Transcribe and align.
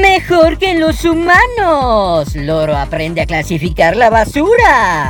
Mejor 0.00 0.58
que 0.58 0.74
los 0.74 1.04
humanos. 1.04 2.34
Loro 2.34 2.76
aprende 2.76 3.20
a 3.20 3.26
clasificar 3.26 3.96
la 3.96 4.10
basura. 4.10 5.08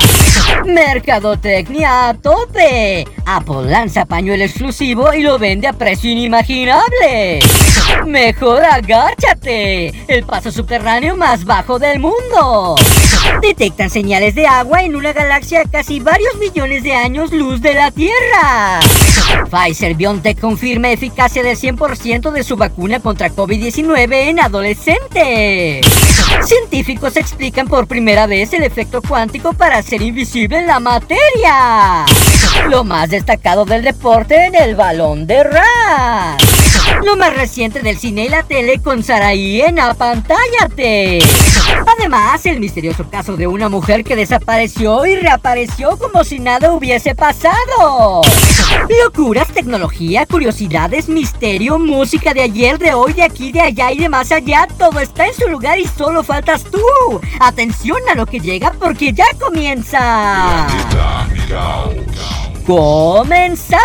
Mercadotecnia 0.65 2.09
a 2.09 2.15
tope. 2.15 3.07
Apple 3.27 3.71
lanza 3.71 4.05
pañuelo 4.05 4.45
exclusivo 4.45 5.13
y 5.15 5.23
lo 5.23 5.39
vende 5.39 5.69
a 5.69 5.73
precio 5.73 6.11
inimaginable. 6.11 7.41
Mejor 8.07 8.65
agáchate. 8.65 9.93
El 10.09 10.25
paso 10.25 10.53
subterráneo 10.53 11.17
más 11.17 11.45
bajo 11.45 11.79
del 11.79 11.99
mundo. 11.99 12.77
Detectan 13.41 13.91
señales 13.91 14.35
de 14.35 14.47
agua 14.47 14.83
en 14.83 14.97
una 14.97 15.13
galaxia 15.13 15.63
a 15.63 15.69
casi 15.69 16.01
varios 16.01 16.37
millones 16.37 16.83
de 16.83 16.95
años 16.95 17.33
luz 17.33 17.61
de 17.61 17.75
la 17.75 17.91
Tierra. 17.91 18.81
Pfizer 19.51 19.95
BioNTech 19.95 20.39
confirma 20.39 20.91
eficacia 20.91 21.43
del 21.43 21.57
100% 21.57 22.31
de 22.31 22.45
su 22.45 22.57
vacuna 22.57 23.01
contra 23.01 23.31
COVID-19 23.31 24.29
en 24.29 24.41
adolescentes. 24.41 25.87
Científicos 26.43 27.17
explican 27.17 27.69
por 27.69 27.87
primera 27.87 28.27
vez 28.27 28.53
el 28.53 28.65
efecto 28.65 29.01
cuántico 29.01 29.53
para 29.53 29.79
hacer 29.79 30.03
invisible 30.03 30.65
la 30.67 30.81
materia. 30.81 32.05
Lo 32.69 32.85
más 32.85 33.11
destacado 33.11 33.65
del 33.65 33.83
deporte 33.83 34.47
en 34.47 34.55
el 34.55 34.75
balón 34.75 35.27
de 35.27 35.45
rap. 35.45 36.64
Lo 37.05 37.17
más 37.17 37.35
reciente 37.35 37.81
del 37.81 37.99
cine 37.99 38.25
y 38.25 38.29
la 38.29 38.43
tele 38.43 38.81
con 38.81 39.03
Saraí 39.03 39.61
en 39.61 39.79
Apantállate. 39.79 41.21
Además, 41.99 42.45
el 42.47 42.61
misterioso 42.61 43.05
caso 43.11 43.37
de 43.37 43.47
una 43.47 43.69
mujer 43.69 44.05
que 44.05 44.17
desapareció 44.17 45.05
y 45.07 45.17
reapareció 45.17 45.97
como 45.99 46.25
si 46.25 46.39
nada 46.39 46.73
hubiese 46.73 47.15
pasado. 47.15 48.23
Locuras, 49.03 49.49
tecnología, 49.49 50.27
curiosidades, 50.27 51.09
misterio, 51.09 51.79
música 51.79 52.33
de 52.35 52.43
ayer, 52.43 52.79
de 52.79 52.95
hoy, 52.95 53.13
de 53.13 53.23
aquí, 53.23 53.53
de 53.53 53.61
allá 53.61 53.93
y 53.93 53.99
de 53.99 54.09
más 54.09 54.33
allá. 54.33 54.67
Todo 54.79 55.01
está 55.01 55.27
en 55.27 55.35
su 55.35 55.49
lugar 55.49 55.79
y 55.79 55.87
solo 55.87 56.23
faltas 56.23 56.65
tú. 56.65 56.81
Atención 57.41 57.99
a 58.11 58.15
lo 58.15 58.27
que 58.27 58.41
llega 58.41 58.73
porque 58.73 59.13
ya 59.13 59.27
comienza. 59.39 60.67
¡Comenzamos! 62.67 63.85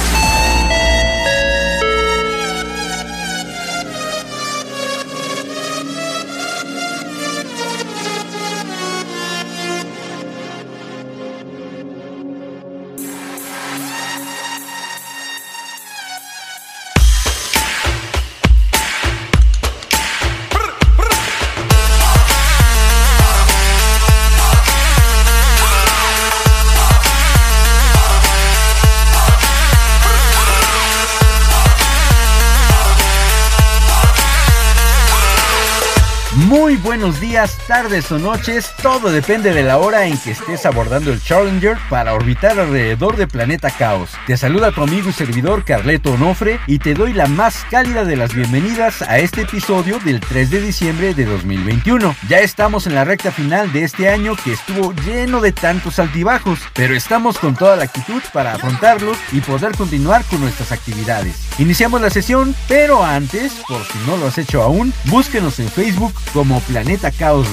Buenos 37.41 37.57
días, 37.57 37.60
tardes 37.71 38.11
o 38.11 38.19
noches, 38.19 38.69
todo 38.81 39.09
depende 39.11 39.53
de 39.53 39.63
la 39.63 39.77
hora 39.77 40.05
en 40.05 40.17
que 40.17 40.31
estés 40.31 40.65
abordando 40.65 41.09
el 41.09 41.23
Challenger 41.23 41.77
para 41.89 42.13
orbitar 42.13 42.59
alrededor 42.59 43.15
de 43.15 43.27
Planeta 43.27 43.71
Caos. 43.71 44.09
Te 44.27 44.35
saluda 44.35 44.73
tu 44.73 44.83
amigo 44.83 45.09
y 45.09 45.13
servidor 45.13 45.63
Carleto 45.63 46.11
Onofre 46.11 46.59
y 46.67 46.79
te 46.79 46.93
doy 46.93 47.13
la 47.13 47.27
más 47.27 47.63
cálida 47.71 48.03
de 48.03 48.17
las 48.17 48.35
bienvenidas 48.35 49.01
a 49.03 49.19
este 49.19 49.43
episodio 49.43 49.99
del 49.99 50.19
3 50.19 50.49
de 50.49 50.59
diciembre 50.59 51.13
de 51.13 51.23
2021. 51.23 52.13
Ya 52.27 52.39
estamos 52.39 52.87
en 52.87 52.95
la 52.95 53.05
recta 53.05 53.31
final 53.31 53.71
de 53.71 53.83
este 53.83 54.09
año 54.09 54.35
que 54.35 54.51
estuvo 54.51 54.91
lleno 55.05 55.39
de 55.39 55.53
tantos 55.53 55.97
altibajos, 55.97 56.59
pero 56.73 56.93
estamos 56.93 57.39
con 57.39 57.55
toda 57.55 57.77
la 57.77 57.85
actitud 57.85 58.21
para 58.33 58.51
afrontarlos 58.51 59.17
y 59.31 59.39
poder 59.39 59.77
continuar 59.77 60.25
con 60.25 60.41
nuestras 60.41 60.73
actividades. 60.73 61.47
Iniciamos 61.57 62.01
la 62.01 62.09
sesión, 62.09 62.53
pero 62.67 63.01
antes, 63.01 63.53
por 63.65 63.81
si 63.85 63.97
no 64.05 64.17
lo 64.17 64.27
has 64.27 64.37
hecho 64.37 64.61
aún, 64.61 64.93
búsquenos 65.05 65.57
en 65.59 65.69
Facebook 65.69 66.13
como 66.33 66.59
Planeta 66.61 67.11
Caos 67.11 67.47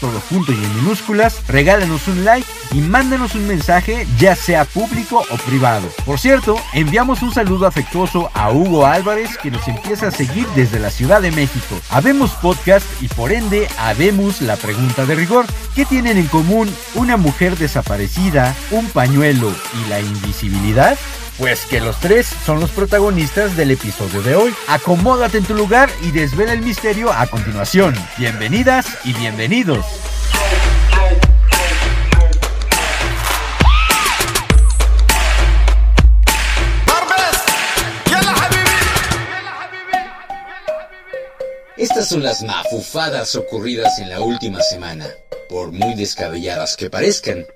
todo 0.00 0.20
junto 0.30 0.52
y 0.52 0.54
en 0.54 0.76
minúsculas, 0.76 1.46
regálanos 1.46 2.08
un 2.08 2.24
like 2.24 2.46
y 2.72 2.80
mándanos 2.80 3.34
un 3.34 3.46
mensaje, 3.46 4.06
ya 4.18 4.34
sea 4.34 4.64
público 4.64 5.22
o 5.30 5.36
privado. 5.36 5.86
Por 6.06 6.18
cierto, 6.18 6.56
enviamos 6.72 7.20
un 7.20 7.34
saludo 7.34 7.66
afectuoso 7.66 8.30
a 8.32 8.50
Hugo 8.50 8.86
Álvarez 8.86 9.36
que 9.36 9.50
nos 9.50 9.68
empieza 9.68 10.08
a 10.08 10.10
seguir 10.12 10.46
desde 10.56 10.78
la 10.78 10.90
Ciudad 10.90 11.20
de 11.20 11.30
México. 11.30 11.78
Habemos 11.90 12.30
podcast 12.32 12.86
y 13.02 13.08
por 13.08 13.32
ende 13.32 13.68
habemos 13.78 14.40
la 14.40 14.56
pregunta 14.56 15.04
de 15.04 15.14
rigor. 15.14 15.44
¿Qué 15.74 15.84
tienen 15.84 16.16
en 16.16 16.28
común 16.28 16.74
una 16.94 17.18
mujer 17.18 17.58
desaparecida, 17.58 18.54
un 18.70 18.88
pañuelo 18.88 19.52
y 19.84 19.90
la 19.90 20.00
invisibilidad? 20.00 20.96
Pues 21.40 21.64
que 21.64 21.80
los 21.80 21.98
tres 22.00 22.26
son 22.44 22.60
los 22.60 22.68
protagonistas 22.68 23.56
del 23.56 23.70
episodio 23.70 24.20
de 24.20 24.36
hoy. 24.36 24.54
Acomódate 24.68 25.38
en 25.38 25.44
tu 25.44 25.54
lugar 25.54 25.88
y 26.02 26.10
desvela 26.10 26.52
el 26.52 26.60
misterio 26.60 27.10
a 27.10 27.26
continuación. 27.28 27.94
Bienvenidas 28.18 28.86
y 29.04 29.14
bienvenidos. 29.14 29.86
Estas 41.78 42.10
son 42.10 42.22
las 42.22 42.42
mafufadas 42.42 43.34
ocurridas 43.34 43.98
en 43.98 44.10
la 44.10 44.20
última 44.20 44.60
semana, 44.60 45.06
por 45.48 45.72
muy 45.72 45.94
descabelladas 45.94 46.76
que 46.76 46.90
parezcan. 46.90 47.46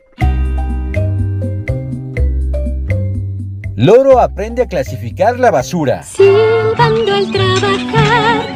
Loro 3.77 4.21
aprende 4.21 4.63
a 4.63 4.67
clasificar 4.69 5.41
la 5.41 5.51
basura. 5.51 6.05
Silbando 6.05 7.13
al 7.13 7.33
trabajar. 7.33 8.47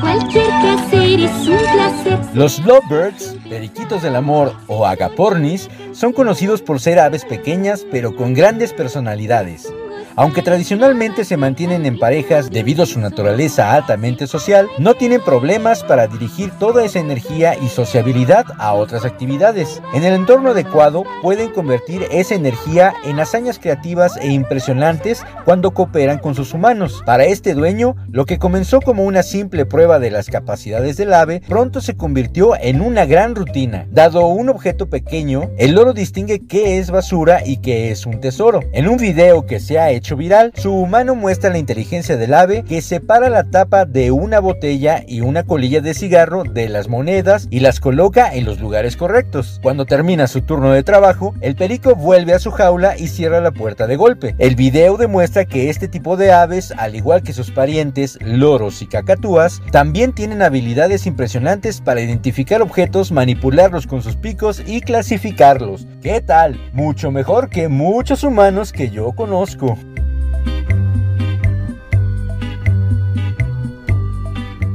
Cualquier 0.00 0.46
quehacer 0.46 1.20
es 1.20 1.48
un 1.48 1.58
placer. 1.58 2.18
Los 2.34 2.60
lovebirds, 2.60 3.36
periquitos 3.48 4.02
del 4.02 4.14
amor 4.14 4.54
o 4.68 4.86
agapornis, 4.86 5.68
son 5.90 6.12
conocidos 6.12 6.62
por 6.62 6.78
ser 6.78 7.00
aves 7.00 7.24
pequeñas 7.24 7.84
pero 7.90 8.14
con 8.14 8.32
grandes 8.32 8.72
personalidades. 8.72 9.72
Aunque 10.14 10.42
tradicionalmente 10.42 11.24
se 11.24 11.38
mantienen 11.38 11.86
en 11.86 11.98
parejas 11.98 12.50
debido 12.50 12.82
a 12.82 12.86
su 12.86 13.00
naturaleza 13.00 13.72
altamente 13.72 14.26
social, 14.26 14.68
no 14.78 14.92
tienen 14.92 15.22
problemas 15.22 15.82
para 15.84 16.06
dirigir 16.06 16.50
toda 16.58 16.84
esa 16.84 16.98
energía 16.98 17.56
y 17.56 17.68
sociabilidad 17.68 18.44
a 18.58 18.74
otras 18.74 19.06
actividades. 19.06 19.80
En 19.94 20.04
el 20.04 20.12
entorno 20.12 20.50
adecuado 20.50 21.04
pueden 21.22 21.50
convertir 21.50 22.06
esa 22.10 22.34
energía 22.34 22.92
en 23.04 23.20
hazañas 23.20 23.58
creativas 23.58 24.18
e 24.18 24.30
impresionantes 24.30 25.24
cuando 25.46 25.72
cooperan 25.72 26.18
con 26.18 26.34
sus 26.34 26.52
humanos. 26.52 27.02
Para 27.06 27.24
este 27.24 27.54
dueño, 27.54 27.96
lo 28.10 28.26
que 28.26 28.38
comenzó 28.38 28.82
como 28.82 29.04
una 29.04 29.22
simple 29.22 29.64
prueba 29.64 29.98
de 29.98 30.10
las 30.10 30.28
capacidades 30.28 30.98
del 30.98 31.14
ave, 31.14 31.40
pronto 31.48 31.80
se 31.80 31.96
convirtió 31.96 32.54
en 32.60 32.82
una 32.82 33.06
gran 33.06 33.34
rutina. 33.34 33.86
Dado 33.90 34.26
un 34.26 34.50
objeto 34.50 34.90
pequeño, 34.90 35.50
el 35.56 35.72
loro 35.72 35.94
distingue 35.94 36.46
qué 36.46 36.78
es 36.78 36.90
basura 36.90 37.40
y 37.46 37.58
qué 37.58 37.90
es 37.90 38.04
un 38.04 38.20
tesoro. 38.20 38.60
En 38.74 38.88
un 38.88 38.98
video 38.98 39.46
que 39.46 39.58
se 39.58 39.78
ha 39.78 39.90
hecho 39.90 40.01
hecho 40.02 40.16
viral. 40.16 40.52
Su 40.56 40.72
humano 40.72 41.14
muestra 41.14 41.50
la 41.50 41.58
inteligencia 41.58 42.16
del 42.16 42.34
ave 42.34 42.64
que 42.64 42.82
separa 42.82 43.30
la 43.30 43.44
tapa 43.44 43.84
de 43.84 44.10
una 44.10 44.40
botella 44.40 45.04
y 45.06 45.20
una 45.20 45.44
colilla 45.44 45.80
de 45.80 45.94
cigarro 45.94 46.42
de 46.42 46.68
las 46.68 46.88
monedas 46.88 47.46
y 47.50 47.60
las 47.60 47.78
coloca 47.78 48.34
en 48.34 48.44
los 48.44 48.58
lugares 48.58 48.96
correctos. 48.96 49.60
Cuando 49.62 49.86
termina 49.86 50.26
su 50.26 50.42
turno 50.42 50.72
de 50.72 50.82
trabajo, 50.82 51.36
el 51.40 51.54
perico 51.54 51.94
vuelve 51.94 52.34
a 52.34 52.40
su 52.40 52.50
jaula 52.50 52.98
y 52.98 53.06
cierra 53.06 53.40
la 53.40 53.52
puerta 53.52 53.86
de 53.86 53.94
golpe. 53.94 54.34
El 54.38 54.56
video 54.56 54.96
demuestra 54.96 55.44
que 55.44 55.70
este 55.70 55.86
tipo 55.86 56.16
de 56.16 56.32
aves, 56.32 56.72
al 56.76 56.96
igual 56.96 57.22
que 57.22 57.32
sus 57.32 57.52
parientes, 57.52 58.18
loros 58.20 58.82
y 58.82 58.86
cacatúas, 58.86 59.62
también 59.70 60.12
tienen 60.12 60.42
habilidades 60.42 61.06
impresionantes 61.06 61.80
para 61.80 62.00
identificar 62.00 62.60
objetos, 62.60 63.12
manipularlos 63.12 63.86
con 63.86 64.02
sus 64.02 64.16
picos 64.16 64.64
y 64.66 64.80
clasificarlos. 64.80 65.86
¿Qué 66.02 66.20
tal? 66.20 66.58
Mucho 66.72 67.12
mejor 67.12 67.50
que 67.50 67.68
muchos 67.68 68.24
humanos 68.24 68.72
que 68.72 68.90
yo 68.90 69.12
conozco. 69.12 69.78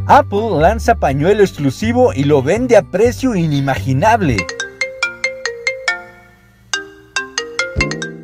Apple 0.09 0.62
lanza 0.62 0.95
pañuelo 0.95 1.44
exclusivo 1.44 2.13
y 2.13 2.24
lo 2.24 2.42
vende 2.42 2.77
a 2.77 2.81
precio 2.81 3.36
inimaginable. 3.36 4.38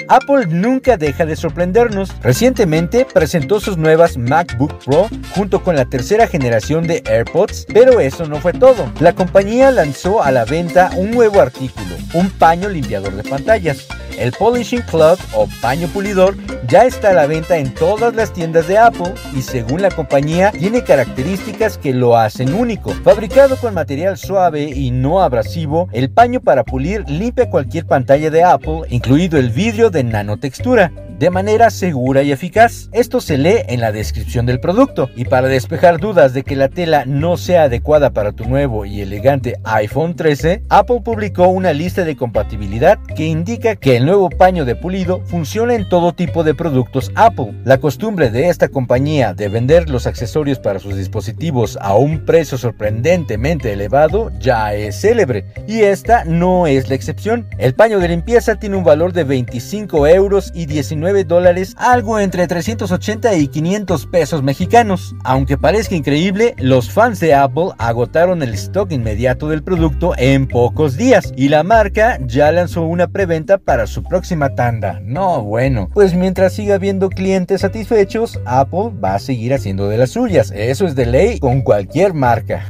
Apple 0.07 0.45
nunca 0.47 0.95
deja 0.95 1.25
de 1.25 1.35
sorprendernos. 1.35 2.13
Recientemente 2.21 3.05
presentó 3.05 3.59
sus 3.59 3.77
nuevas 3.77 4.17
MacBook 4.17 4.81
Pro 4.85 5.09
junto 5.35 5.61
con 5.61 5.75
la 5.75 5.83
tercera 5.83 6.27
generación 6.27 6.87
de 6.87 7.03
AirPods, 7.05 7.65
pero 7.73 7.99
eso 7.99 8.25
no 8.27 8.37
fue 8.37 8.53
todo. 8.53 8.89
La 9.01 9.13
compañía 9.13 9.69
lanzó 9.69 10.23
a 10.23 10.31
la 10.31 10.45
venta 10.45 10.91
un 10.95 11.11
nuevo 11.11 11.41
artículo, 11.41 11.97
un 12.13 12.29
paño 12.29 12.69
limpiador 12.69 13.13
de 13.13 13.29
pantallas. 13.29 13.87
El 14.17 14.31
Polishing 14.31 14.81
Club 14.81 15.17
o 15.35 15.47
paño 15.61 15.87
pulidor 15.87 16.35
ya 16.67 16.85
está 16.85 17.09
a 17.09 17.13
la 17.13 17.27
venta 17.27 17.57
en 17.57 17.73
todas 17.73 18.15
las 18.15 18.31
tiendas 18.33 18.67
de 18.67 18.77
Apple 18.77 19.13
y 19.35 19.41
según 19.41 19.81
la 19.81 19.91
compañía 19.91 20.51
tiene 20.51 20.83
características 20.83 21.77
que 21.77 21.93
lo 21.93 22.17
hacen 22.17 22.53
único. 22.53 22.91
Fabricado 23.03 23.57
con 23.57 23.73
material 23.73 24.17
suave 24.17 24.63
y 24.63 24.91
no 24.91 25.21
abrasivo, 25.21 25.89
el 25.91 26.09
paño 26.09 26.41
para 26.41 26.63
pulir 26.63 27.03
limpia 27.09 27.49
cualquier 27.49 27.85
pantalla 27.85 28.29
de 28.29 28.43
Apple, 28.43 28.81
incluido 28.89 29.37
el 29.37 29.49
vidrio 29.49 29.89
de 29.89 30.03
nanotextura 30.03 30.91
de 31.19 31.29
manera 31.29 31.69
segura 31.69 32.23
y 32.23 32.31
eficaz. 32.31 32.89
Esto 32.91 33.21
se 33.21 33.37
lee 33.37 33.63
en 33.67 33.81
la 33.81 33.91
descripción 33.91 34.45
del 34.45 34.59
producto. 34.59 35.09
Y 35.15 35.25
para 35.25 35.47
despejar 35.47 35.99
dudas 35.99 36.33
de 36.33 36.43
que 36.43 36.55
la 36.55 36.69
tela 36.69 37.05
no 37.05 37.37
sea 37.37 37.63
adecuada 37.63 38.11
para 38.11 38.31
tu 38.31 38.45
nuevo 38.45 38.85
y 38.85 39.01
elegante 39.01 39.59
iPhone 39.63 40.15
13, 40.15 40.63
Apple 40.69 41.01
publicó 41.03 41.47
una 41.47 41.73
lista 41.73 42.03
de 42.03 42.15
compatibilidad 42.15 42.99
que 43.15 43.25
indica 43.25 43.75
que 43.75 43.97
el 43.97 44.05
nuevo 44.05 44.29
paño 44.29 44.65
de 44.65 44.75
pulido 44.75 45.21
funciona 45.25 45.75
en 45.75 45.87
todo 45.87 46.13
tipo 46.13 46.43
de 46.43 46.55
productos 46.55 47.11
Apple. 47.15 47.53
La 47.63 47.77
costumbre 47.77 48.29
de 48.31 48.49
esta 48.49 48.67
compañía 48.67 49.33
de 49.33 49.49
vender 49.49 49.89
los 49.89 50.07
accesorios 50.07 50.59
para 50.59 50.79
sus 50.79 50.95
dispositivos 50.95 51.77
a 51.81 51.95
un 51.95 52.25
precio 52.25 52.57
sorprendentemente 52.57 53.71
elevado 53.71 54.31
ya 54.39 54.73
es 54.73 54.99
célebre. 54.99 55.45
Y 55.67 55.81
esta 55.81 56.23
no 56.25 56.67
es 56.67 56.89
la 56.89 56.95
excepción. 56.95 57.47
El 57.57 57.73
paño 57.73 57.99
de 57.99 58.09
limpieza 58.09 58.55
tiene 58.55 58.77
un 58.77 58.83
valor 58.83 59.13
de 59.13 59.23
25 59.23 60.07
euros 60.07 60.51
y 60.53 60.65
19 60.65 61.02
dólares, 61.27 61.75
algo 61.77 62.19
entre 62.19 62.47
380 62.47 63.35
y 63.35 63.47
500 63.47 64.07
pesos 64.07 64.41
mexicanos. 64.41 65.15
Aunque 65.25 65.57
parezca 65.57 65.95
increíble, 65.95 66.55
los 66.57 66.89
fans 66.89 67.19
de 67.19 67.33
Apple 67.33 67.71
agotaron 67.77 68.41
el 68.41 68.53
stock 68.53 68.91
inmediato 68.91 69.49
del 69.49 69.63
producto 69.63 70.13
en 70.17 70.47
pocos 70.47 70.95
días 70.95 71.33
y 71.35 71.49
la 71.49 71.63
marca 71.63 72.17
ya 72.25 72.51
lanzó 72.51 72.83
una 72.83 73.07
preventa 73.07 73.57
para 73.57 73.87
su 73.87 74.03
próxima 74.03 74.55
tanda. 74.55 75.01
No, 75.03 75.41
bueno, 75.43 75.89
pues 75.93 76.13
mientras 76.13 76.53
siga 76.53 76.75
habiendo 76.75 77.09
clientes 77.09 77.61
satisfechos, 77.61 78.39
Apple 78.45 78.91
va 79.03 79.15
a 79.15 79.19
seguir 79.19 79.53
haciendo 79.53 79.89
de 79.89 79.97
las 79.97 80.11
suyas. 80.11 80.51
Eso 80.55 80.85
es 80.85 80.95
de 80.95 81.05
ley 81.05 81.39
con 81.39 81.61
cualquier 81.61 82.13
marca. 82.13 82.69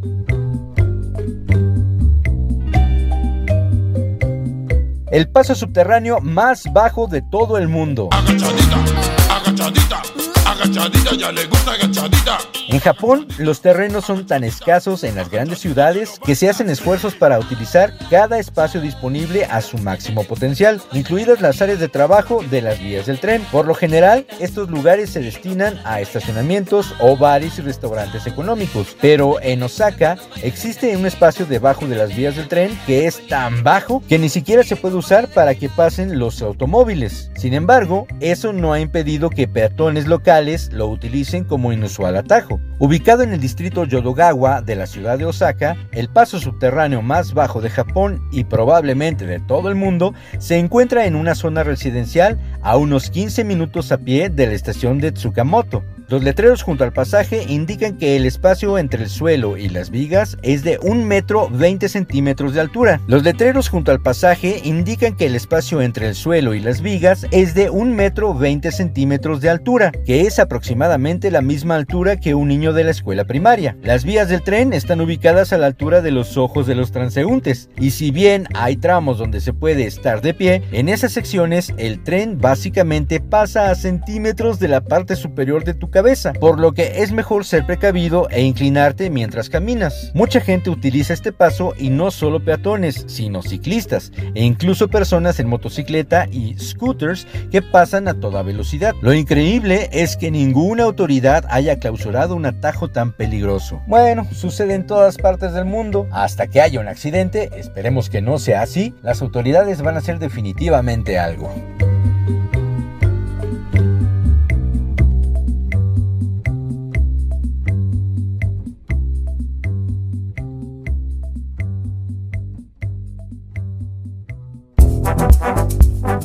El 5.13 5.29
paso 5.29 5.53
subterráneo 5.53 6.19
más 6.21 6.63
bajo 6.73 7.05
de 7.05 7.21
todo 7.21 7.59
el 7.59 7.67
mundo. 7.67 8.09
En 12.69 12.79
Japón, 12.79 13.27
los 13.37 13.61
terrenos 13.61 14.05
son 14.05 14.25
tan 14.25 14.43
escasos 14.43 15.03
en 15.03 15.15
las 15.15 15.29
grandes 15.29 15.59
ciudades 15.59 16.19
que 16.25 16.35
se 16.35 16.49
hacen 16.49 16.69
esfuerzos 16.69 17.15
para 17.15 17.39
utilizar 17.39 17.93
cada 18.09 18.39
espacio 18.39 18.79
disponible 18.81 19.45
a 19.45 19.61
su 19.61 19.77
máximo 19.77 20.23
potencial, 20.23 20.81
incluidas 20.91 21.41
las 21.41 21.61
áreas 21.61 21.79
de 21.79 21.87
trabajo 21.87 22.43
de 22.49 22.61
las 22.61 22.79
vías 22.79 23.05
del 23.05 23.19
tren. 23.19 23.43
Por 23.51 23.65
lo 23.67 23.73
general, 23.73 24.25
estos 24.39 24.69
lugares 24.69 25.09
se 25.09 25.21
destinan 25.21 25.79
a 25.85 26.01
estacionamientos 26.01 26.93
o 26.99 27.17
bares 27.17 27.57
y 27.57 27.61
restaurantes 27.61 28.27
económicos, 28.27 28.95
pero 29.01 29.41
en 29.41 29.63
Osaka 29.63 30.17
existe 30.41 30.95
un 30.95 31.05
espacio 31.05 31.45
debajo 31.45 31.87
de 31.87 31.95
las 31.95 32.15
vías 32.15 32.35
del 32.35 32.47
tren 32.47 32.77
que 32.85 33.07
es 33.07 33.25
tan 33.27 33.63
bajo 33.63 34.03
que 34.07 34.19
ni 34.19 34.29
siquiera 34.29 34.63
se 34.63 34.75
puede 34.75 34.95
usar 34.95 35.27
para 35.29 35.55
que 35.55 35.69
pasen 35.69 36.19
los 36.19 36.41
automóviles. 36.41 37.31
Sin 37.35 37.53
embargo, 37.53 38.07
eso 38.19 38.53
no 38.53 38.73
ha 38.73 38.79
impedido 38.79 39.29
que 39.29 39.47
peatones 39.47 40.07
locales 40.07 40.42
lo 40.71 40.87
utilicen 40.87 41.45
como 41.45 41.71
inusual 41.71 42.17
atajo. 42.17 42.59
Ubicado 42.79 43.23
en 43.23 43.33
el 43.33 43.39
distrito 43.39 43.85
Yodogawa 43.85 44.61
de 44.61 44.75
la 44.75 44.87
ciudad 44.87 45.17
de 45.17 45.25
Osaka, 45.25 45.77
el 45.91 46.09
paso 46.09 46.39
subterráneo 46.39 47.01
más 47.01 47.33
bajo 47.33 47.61
de 47.61 47.69
Japón 47.69 48.21
y 48.31 48.43
probablemente 48.43 49.25
de 49.25 49.39
todo 49.39 49.69
el 49.69 49.75
mundo, 49.75 50.13
se 50.39 50.57
encuentra 50.57 51.05
en 51.05 51.15
una 51.15 51.35
zona 51.35 51.63
residencial 51.63 52.39
a 52.61 52.77
unos 52.77 53.09
15 53.09 53.43
minutos 53.43 53.91
a 53.91 53.97
pie 53.97 54.29
de 54.29 54.47
la 54.47 54.53
estación 54.53 54.99
de 54.99 55.11
Tsukamoto. 55.11 55.83
Los 56.13 56.23
letreros 56.23 56.61
junto 56.61 56.83
al 56.83 56.93
pasaje 56.93 57.43
indican 57.49 57.97
que 57.97 58.15
el 58.15 58.27
espacio 58.27 58.77
entre 58.77 59.01
el 59.01 59.09
suelo 59.09 59.57
y 59.57 59.67
las 59.67 59.89
vigas 59.89 60.37
es 60.43 60.63
de 60.63 60.77
1 60.83 61.07
metro 61.07 61.49
20 61.49 61.89
centímetros 61.89 62.53
de 62.53 62.61
altura. 62.61 63.01
Los 63.07 63.23
letreros 63.23 63.67
junto 63.67 63.91
al 63.91 63.99
pasaje 63.99 64.61
indican 64.63 65.15
que 65.15 65.25
el 65.25 65.33
espacio 65.33 65.81
entre 65.81 66.07
el 66.07 66.13
suelo 66.13 66.53
y 66.53 66.59
las 66.59 66.81
vigas 66.81 67.25
es 67.31 67.55
de 67.55 67.71
1 67.71 67.95
metro 67.95 68.35
20 68.35 68.71
centímetros 68.71 69.41
de 69.41 69.49
altura, 69.49 69.91
que 70.05 70.21
es 70.21 70.37
aproximadamente 70.37 71.31
la 71.31 71.41
misma 71.41 71.77
altura 71.77 72.17
que 72.17 72.35
un 72.35 72.49
niño 72.49 72.73
de 72.73 72.83
la 72.83 72.91
escuela 72.91 73.25
primaria. 73.25 73.75
Las 73.81 74.05
vías 74.05 74.29
del 74.29 74.43
tren 74.43 74.71
están 74.71 75.01
ubicadas 75.01 75.51
a 75.51 75.57
la 75.57 75.65
altura 75.65 76.03
de 76.03 76.11
los 76.11 76.37
ojos 76.37 76.67
de 76.67 76.75
los 76.75 76.91
transeúntes, 76.91 77.71
y 77.79 77.89
si 77.89 78.11
bien 78.11 78.47
hay 78.53 78.77
tramos 78.77 79.17
donde 79.17 79.41
se 79.41 79.51
puede 79.51 79.87
estar 79.87 80.21
de 80.21 80.35
pie, 80.35 80.61
en 80.73 80.89
esas 80.89 81.11
secciones 81.11 81.73
el 81.77 82.03
tren 82.03 82.37
básicamente 82.37 83.19
pasa 83.19 83.71
a 83.71 83.75
centímetros 83.75 84.59
de 84.59 84.67
la 84.67 84.81
parte 84.81 85.15
superior 85.15 85.63
de 85.63 85.73
tu 85.73 85.89
cabeza 85.89 86.02
por 86.39 86.59
lo 86.59 86.73
que 86.73 87.01
es 87.01 87.11
mejor 87.11 87.45
ser 87.45 87.65
precavido 87.65 88.27
e 88.29 88.41
inclinarte 88.41 89.09
mientras 89.09 89.49
caminas. 89.49 90.11
Mucha 90.13 90.41
gente 90.41 90.69
utiliza 90.69 91.13
este 91.13 91.31
paso 91.31 91.73
y 91.77 91.89
no 91.89 92.11
solo 92.11 92.43
peatones, 92.43 93.05
sino 93.07 93.41
ciclistas 93.41 94.11
e 94.35 94.43
incluso 94.43 94.89
personas 94.89 95.39
en 95.39 95.47
motocicleta 95.47 96.27
y 96.29 96.57
scooters 96.59 97.25
que 97.51 97.61
pasan 97.61 98.07
a 98.07 98.15
toda 98.15 98.43
velocidad. 98.43 98.93
Lo 99.01 99.13
increíble 99.13 99.89
es 99.93 100.17
que 100.17 100.29
ninguna 100.29 100.83
autoridad 100.83 101.45
haya 101.49 101.79
clausurado 101.79 102.35
un 102.35 102.45
atajo 102.45 102.89
tan 102.89 103.13
peligroso. 103.13 103.81
Bueno, 103.87 104.27
sucede 104.33 104.73
en 104.73 104.85
todas 104.85 105.17
partes 105.17 105.53
del 105.53 105.65
mundo. 105.65 106.07
Hasta 106.11 106.47
que 106.47 106.61
haya 106.61 106.79
un 106.79 106.87
accidente, 106.87 107.49
esperemos 107.57 108.09
que 108.09 108.21
no 108.21 108.39
sea 108.39 108.61
así, 108.61 108.93
las 109.01 109.21
autoridades 109.21 109.81
van 109.81 109.95
a 109.95 109.99
hacer 109.99 110.19
definitivamente 110.19 111.17
algo. 111.17 111.53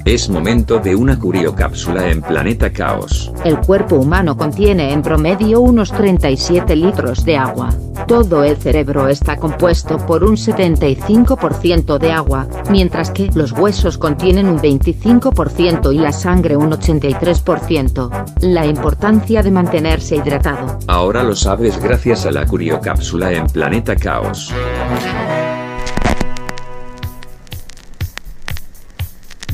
Es 0.09 0.31
momento 0.31 0.79
de 0.79 0.97
una 0.97 1.19
curiocápsula 1.19 2.09
en 2.09 2.23
Planeta 2.23 2.73
Caos. 2.73 3.31
El 3.45 3.59
cuerpo 3.59 3.97
humano 3.97 4.38
contiene 4.38 4.95
en 4.95 5.03
promedio 5.03 5.61
unos 5.61 5.93
37 5.93 6.75
litros 6.77 7.27
de 7.27 7.37
agua. 7.37 7.75
Todo 8.07 8.43
el 8.43 8.57
cerebro 8.57 9.09
está 9.09 9.37
compuesto 9.37 9.99
por 9.99 10.25
un 10.25 10.37
75% 10.37 11.99
de 11.99 12.11
agua, 12.11 12.49
mientras 12.71 13.11
que 13.11 13.29
los 13.35 13.53
huesos 13.53 13.99
contienen 13.99 14.49
un 14.49 14.59
25% 14.59 15.95
y 15.95 15.99
la 15.99 16.12
sangre 16.12 16.57
un 16.57 16.71
83%. 16.71 18.27
La 18.41 18.65
importancia 18.65 19.43
de 19.43 19.50
mantenerse 19.50 20.17
hidratado. 20.17 20.79
Ahora 20.87 21.23
lo 21.23 21.37
sabes 21.37 21.79
gracias 21.83 22.25
a 22.25 22.31
la 22.31 22.47
curiocápsula 22.47 23.35
en 23.35 23.47
Planeta 23.47 23.95
Caos. 23.95 24.55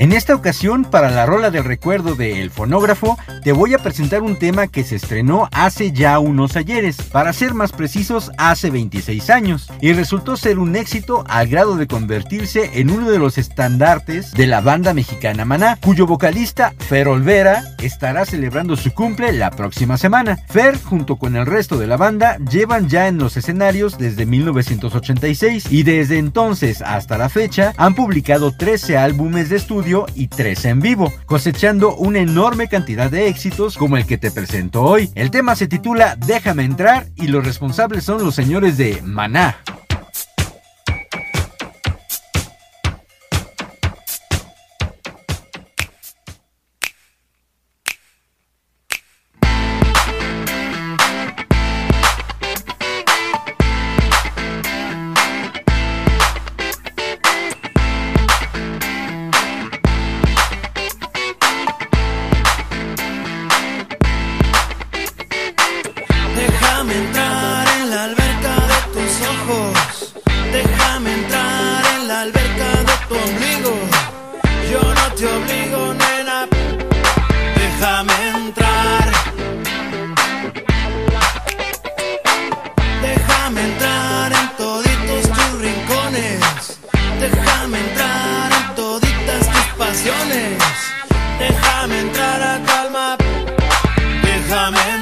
En 0.00 0.12
esta 0.12 0.34
ocasión, 0.34 0.86
para 0.86 1.10
la 1.10 1.26
rola 1.26 1.50
del 1.50 1.62
recuerdo 1.62 2.14
de 2.14 2.40
El 2.40 2.50
Fonógrafo, 2.50 3.18
te 3.44 3.52
voy 3.52 3.74
a 3.74 3.78
presentar 3.78 4.22
un 4.22 4.38
tema 4.38 4.66
que 4.66 4.82
se 4.82 4.96
estrenó 4.96 5.46
hace 5.52 5.92
ya 5.92 6.18
unos 6.18 6.56
ayeres, 6.56 6.96
para 7.02 7.34
ser 7.34 7.52
más 7.52 7.72
precisos, 7.72 8.30
hace 8.38 8.70
26 8.70 9.28
años, 9.28 9.70
y 9.82 9.92
resultó 9.92 10.38
ser 10.38 10.58
un 10.58 10.74
éxito 10.74 11.22
al 11.28 11.48
grado 11.48 11.76
de 11.76 11.86
convertirse 11.86 12.80
en 12.80 12.88
uno 12.88 13.10
de 13.10 13.18
los 13.18 13.36
estandartes 13.36 14.32
de 14.32 14.46
la 14.46 14.62
banda 14.62 14.94
mexicana 14.94 15.44
Maná, 15.44 15.76
cuyo 15.82 16.06
vocalista 16.06 16.72
Fer 16.78 17.06
Olvera 17.06 17.62
estará 17.82 18.24
celebrando 18.24 18.76
su 18.76 18.94
cumple 18.94 19.32
la 19.32 19.50
próxima 19.50 19.98
semana. 19.98 20.38
Fer, 20.48 20.80
junto 20.82 21.16
con 21.16 21.36
el 21.36 21.44
resto 21.44 21.76
de 21.76 21.86
la 21.86 21.98
banda, 21.98 22.38
llevan 22.50 22.88
ya 22.88 23.06
en 23.06 23.18
los 23.18 23.36
escenarios 23.36 23.98
desde 23.98 24.24
1986 24.24 25.66
y 25.68 25.82
desde 25.82 26.16
entonces 26.16 26.80
hasta 26.80 27.18
la 27.18 27.28
fecha 27.28 27.74
han 27.76 27.94
publicado 27.94 28.56
13 28.56 28.96
álbumes 28.96 29.50
de 29.50 29.56
estudio 29.56 29.89
y 30.14 30.28
3 30.28 30.64
en 30.66 30.80
vivo, 30.80 31.12
cosechando 31.26 31.96
una 31.96 32.20
enorme 32.20 32.68
cantidad 32.68 33.10
de 33.10 33.28
éxitos 33.28 33.76
como 33.76 33.96
el 33.96 34.06
que 34.06 34.18
te 34.18 34.30
presento 34.30 34.82
hoy. 34.82 35.10
El 35.14 35.30
tema 35.30 35.56
se 35.56 35.66
titula 35.66 36.16
Déjame 36.16 36.64
entrar 36.64 37.06
y 37.16 37.26
los 37.26 37.44
responsables 37.44 38.04
son 38.04 38.22
los 38.22 38.34
señores 38.34 38.76
de 38.76 39.00
Maná. 39.02 39.56
Déjame 91.80 92.00
entrar 92.02 92.42
a 92.42 92.58
tu 92.58 92.72
alma, 92.72 93.16
déjame 94.22 94.76
entrar. 94.76 94.99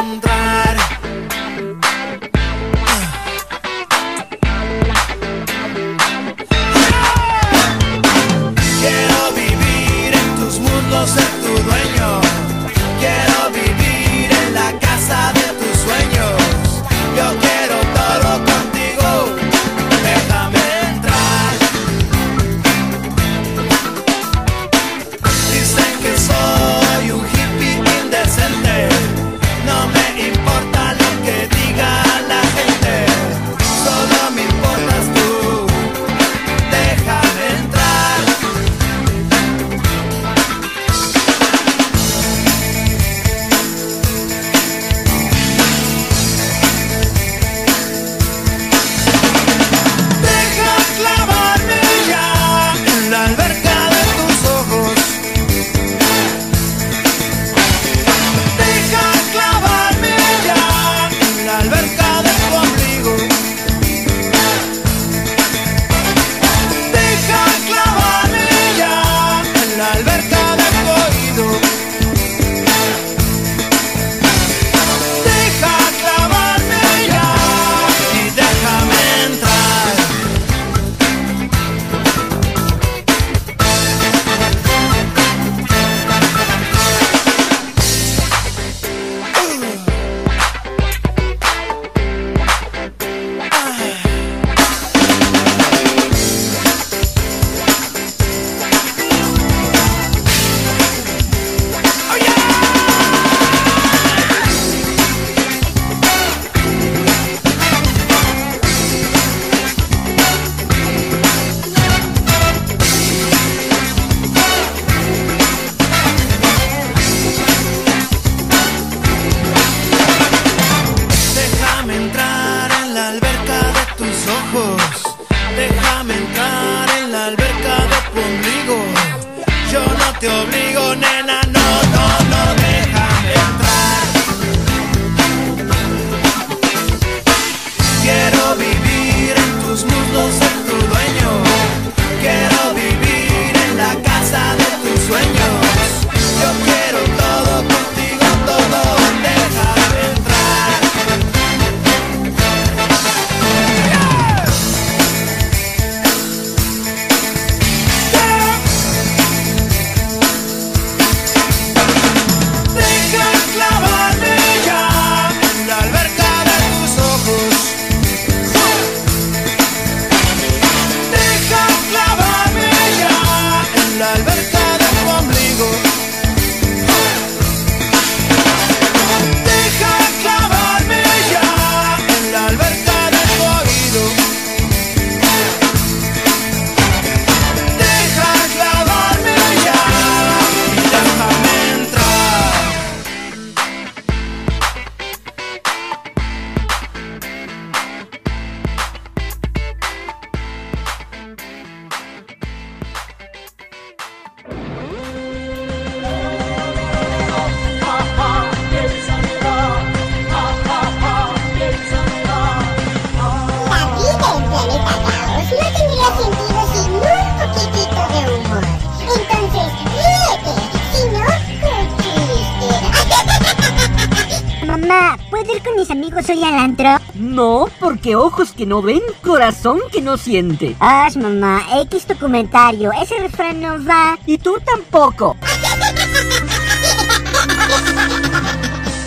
Ojos 228.16 228.52
que 228.52 228.66
no 228.66 228.82
ven, 228.82 229.02
corazón 229.22 229.80
que 229.92 230.00
no 230.00 230.16
siente. 230.16 230.76
Ay, 230.78 231.14
mamá, 231.16 231.62
X 231.82 232.06
tu 232.06 232.16
comentario. 232.16 232.90
Ese 232.92 233.18
refrán 233.18 233.60
no 233.60 233.84
va. 233.84 234.18
Y 234.26 234.38
tú 234.38 234.56
tampoco. 234.64 235.36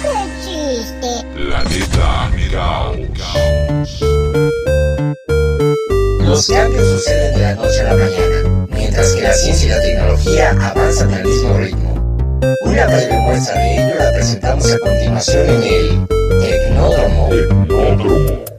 ¡Qué 0.01 0.17
chiste! 0.43 1.25
Planeta 1.35 2.31
Caos. 2.51 4.01
Los 6.19 6.47
cambios 6.47 6.87
suceden 6.87 7.35
de 7.35 7.41
la 7.41 7.55
noche 7.55 7.81
a 7.81 7.83
la 7.83 7.93
mañana, 7.95 8.67
mientras 8.69 9.13
que 9.13 9.21
la 9.21 9.33
ciencia 9.33 9.67
y 9.67 9.69
la 9.69 9.81
tecnología 9.81 10.49
avanzan 10.51 11.13
al 11.13 11.25
mismo 11.25 11.57
ritmo. 11.57 11.91
Una 12.65 12.85
breve 12.87 13.19
muestra 13.19 13.55
de 13.59 13.75
ello 13.75 13.95
la 13.99 14.11
presentamos 14.13 14.71
a 14.71 14.79
continuación 14.79 15.49
en 15.49 15.63
el 15.63 16.07
Tecnódromo. 16.39 17.29
Tecnódromo. 17.29 18.50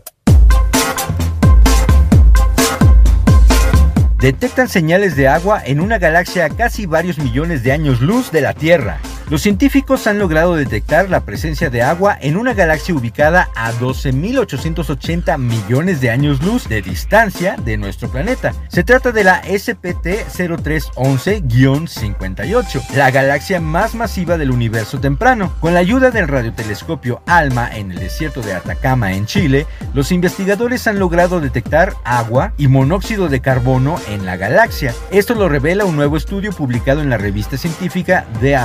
Detectan 4.22 4.68
señales 4.68 5.16
de 5.16 5.26
agua 5.26 5.60
en 5.64 5.80
una 5.80 5.98
galaxia 5.98 6.48
casi 6.48 6.86
varios 6.86 7.18
millones 7.18 7.64
de 7.64 7.72
años 7.72 8.00
luz 8.00 8.30
de 8.30 8.40
la 8.40 8.54
Tierra. 8.54 9.00
Los 9.32 9.40
científicos 9.40 10.06
han 10.06 10.18
logrado 10.18 10.56
detectar 10.56 11.08
la 11.08 11.24
presencia 11.24 11.70
de 11.70 11.80
agua 11.80 12.18
en 12.20 12.36
una 12.36 12.52
galaxia 12.52 12.94
ubicada 12.94 13.48
a 13.56 13.72
12.880 13.72 15.38
millones 15.38 16.02
de 16.02 16.10
años 16.10 16.42
luz 16.42 16.68
de 16.68 16.82
distancia 16.82 17.56
de 17.56 17.78
nuestro 17.78 18.10
planeta. 18.10 18.52
Se 18.68 18.84
trata 18.84 19.10
de 19.10 19.24
la 19.24 19.40
SPT 19.44 20.28
0311-58, 20.36 22.90
la 22.94 23.10
galaxia 23.10 23.58
más 23.58 23.94
masiva 23.94 24.36
del 24.36 24.50
universo 24.50 25.00
temprano. 25.00 25.54
Con 25.60 25.72
la 25.72 25.80
ayuda 25.80 26.10
del 26.10 26.28
radiotelescopio 26.28 27.22
ALMA 27.24 27.74
en 27.74 27.90
el 27.90 28.00
desierto 28.00 28.42
de 28.42 28.52
Atacama 28.52 29.14
en 29.14 29.24
Chile, 29.24 29.66
los 29.94 30.12
investigadores 30.12 30.86
han 30.86 30.98
logrado 30.98 31.40
detectar 31.40 31.94
agua 32.04 32.52
y 32.58 32.68
monóxido 32.68 33.30
de 33.30 33.40
carbono 33.40 33.98
en 34.10 34.26
la 34.26 34.36
galaxia. 34.36 34.92
Esto 35.10 35.34
lo 35.34 35.48
revela 35.48 35.86
un 35.86 35.96
nuevo 35.96 36.18
estudio 36.18 36.52
publicado 36.52 37.00
en 37.00 37.08
la 37.08 37.16
revista 37.16 37.56
científica 37.56 38.26
The 38.42 38.56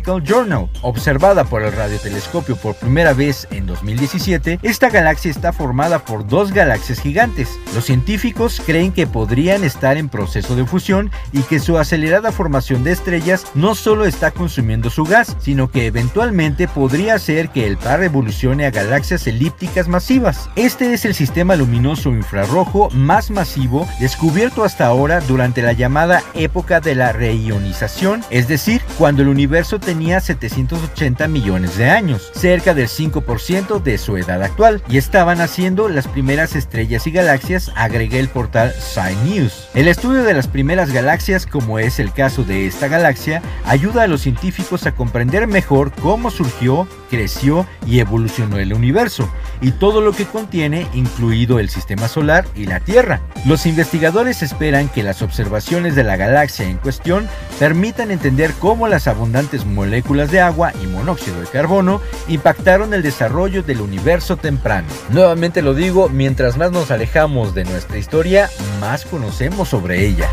Astrophysical 0.00 0.22
Journal. 0.22 0.68
Observada 0.82 1.44
por 1.44 1.62
el 1.62 1.72
radiotelescopio 1.72 2.56
por 2.56 2.74
primera 2.74 3.12
vez 3.12 3.46
en 3.50 3.66
2017, 3.66 4.60
esta 4.62 4.88
galaxia 4.88 5.30
está 5.30 5.52
formada 5.52 6.04
por 6.04 6.26
dos 6.26 6.52
galaxias 6.52 7.00
gigantes. 7.00 7.58
Los 7.74 7.84
científicos 7.84 8.62
creen 8.64 8.92
que 8.92 9.06
podrían 9.06 9.64
estar 9.64 9.96
en 9.96 10.08
proceso 10.08 10.56
de 10.56 10.66
fusión 10.66 11.10
y 11.32 11.42
que 11.42 11.58
su 11.58 11.78
acelerada 11.78 12.32
formación 12.32 12.84
de 12.84 12.92
estrellas 12.92 13.46
no 13.54 13.74
solo 13.74 14.06
está 14.06 14.30
consumiendo 14.30 14.90
su 14.90 15.04
gas, 15.04 15.36
sino 15.40 15.70
que 15.70 15.86
eventualmente 15.86 16.68
podría 16.68 17.14
hacer 17.14 17.50
que 17.50 17.66
el 17.66 17.76
par 17.76 18.02
evolucione 18.02 18.66
a 18.66 18.70
galaxias 18.70 19.26
elípticas 19.26 19.88
masivas. 19.88 20.48
Este 20.56 20.92
es 20.94 21.04
el 21.04 21.14
sistema 21.14 21.56
luminoso 21.56 22.10
infrarrojo 22.10 22.90
más 22.90 23.30
masivo 23.30 23.86
descubierto 23.98 24.64
hasta 24.64 24.86
ahora 24.86 25.20
durante 25.20 25.62
la 25.62 25.72
llamada 25.72 26.22
época 26.34 26.80
de 26.80 26.94
la 26.94 27.12
reionización, 27.12 28.22
es 28.30 28.48
decir, 28.48 28.82
cuando 28.98 29.22
el 29.22 29.28
universo 29.28 29.78
tenía 29.90 30.20
780 30.20 31.26
millones 31.26 31.76
de 31.76 31.90
años, 31.90 32.30
cerca 32.32 32.74
del 32.74 32.86
5% 32.86 33.82
de 33.82 33.98
su 33.98 34.16
edad 34.16 34.40
actual, 34.40 34.84
y 34.88 34.98
estaban 34.98 35.40
haciendo 35.40 35.88
las 35.88 36.06
primeras 36.06 36.54
estrellas 36.54 37.08
y 37.08 37.10
galaxias, 37.10 37.72
agregué 37.74 38.20
el 38.20 38.28
portal 38.28 38.72
Sci 38.78 39.16
News. 39.24 39.66
El 39.74 39.88
estudio 39.88 40.22
de 40.22 40.32
las 40.32 40.46
primeras 40.46 40.92
galaxias, 40.92 41.44
como 41.44 41.80
es 41.80 41.98
el 41.98 42.12
caso 42.12 42.44
de 42.44 42.68
esta 42.68 42.86
galaxia, 42.86 43.42
ayuda 43.64 44.04
a 44.04 44.06
los 44.06 44.20
científicos 44.20 44.86
a 44.86 44.92
comprender 44.92 45.48
mejor 45.48 45.90
cómo 45.90 46.30
surgió, 46.30 46.86
creció 47.10 47.66
y 47.84 47.98
evolucionó 47.98 48.58
el 48.58 48.72
universo, 48.72 49.28
y 49.60 49.72
todo 49.72 50.00
lo 50.00 50.12
que 50.12 50.24
contiene, 50.24 50.86
incluido 50.94 51.58
el 51.58 51.68
sistema 51.68 52.06
solar 52.06 52.46
y 52.54 52.66
la 52.66 52.78
Tierra. 52.78 53.22
Los 53.44 53.66
investigadores 53.66 54.44
esperan 54.44 54.88
que 54.88 55.02
las 55.02 55.20
observaciones 55.20 55.96
de 55.96 56.04
la 56.04 56.16
galaxia 56.16 56.66
en 56.66 56.76
cuestión 56.76 57.28
permitan 57.58 58.12
entender 58.12 58.52
cómo 58.60 58.86
las 58.86 59.08
abundantes 59.08 59.66
moléculas 59.70 60.30
de 60.30 60.40
agua 60.40 60.72
y 60.82 60.86
monóxido 60.86 61.40
de 61.40 61.46
carbono 61.46 62.00
impactaron 62.28 62.94
el 62.94 63.02
desarrollo 63.02 63.62
del 63.62 63.80
universo 63.80 64.36
temprano. 64.36 64.88
Nuevamente 65.10 65.62
lo 65.62 65.74
digo, 65.74 66.08
mientras 66.08 66.56
más 66.56 66.72
nos 66.72 66.90
alejamos 66.90 67.54
de 67.54 67.64
nuestra 67.64 67.98
historia, 67.98 68.50
más 68.80 69.04
conocemos 69.04 69.68
sobre 69.68 70.06
ella. 70.06 70.28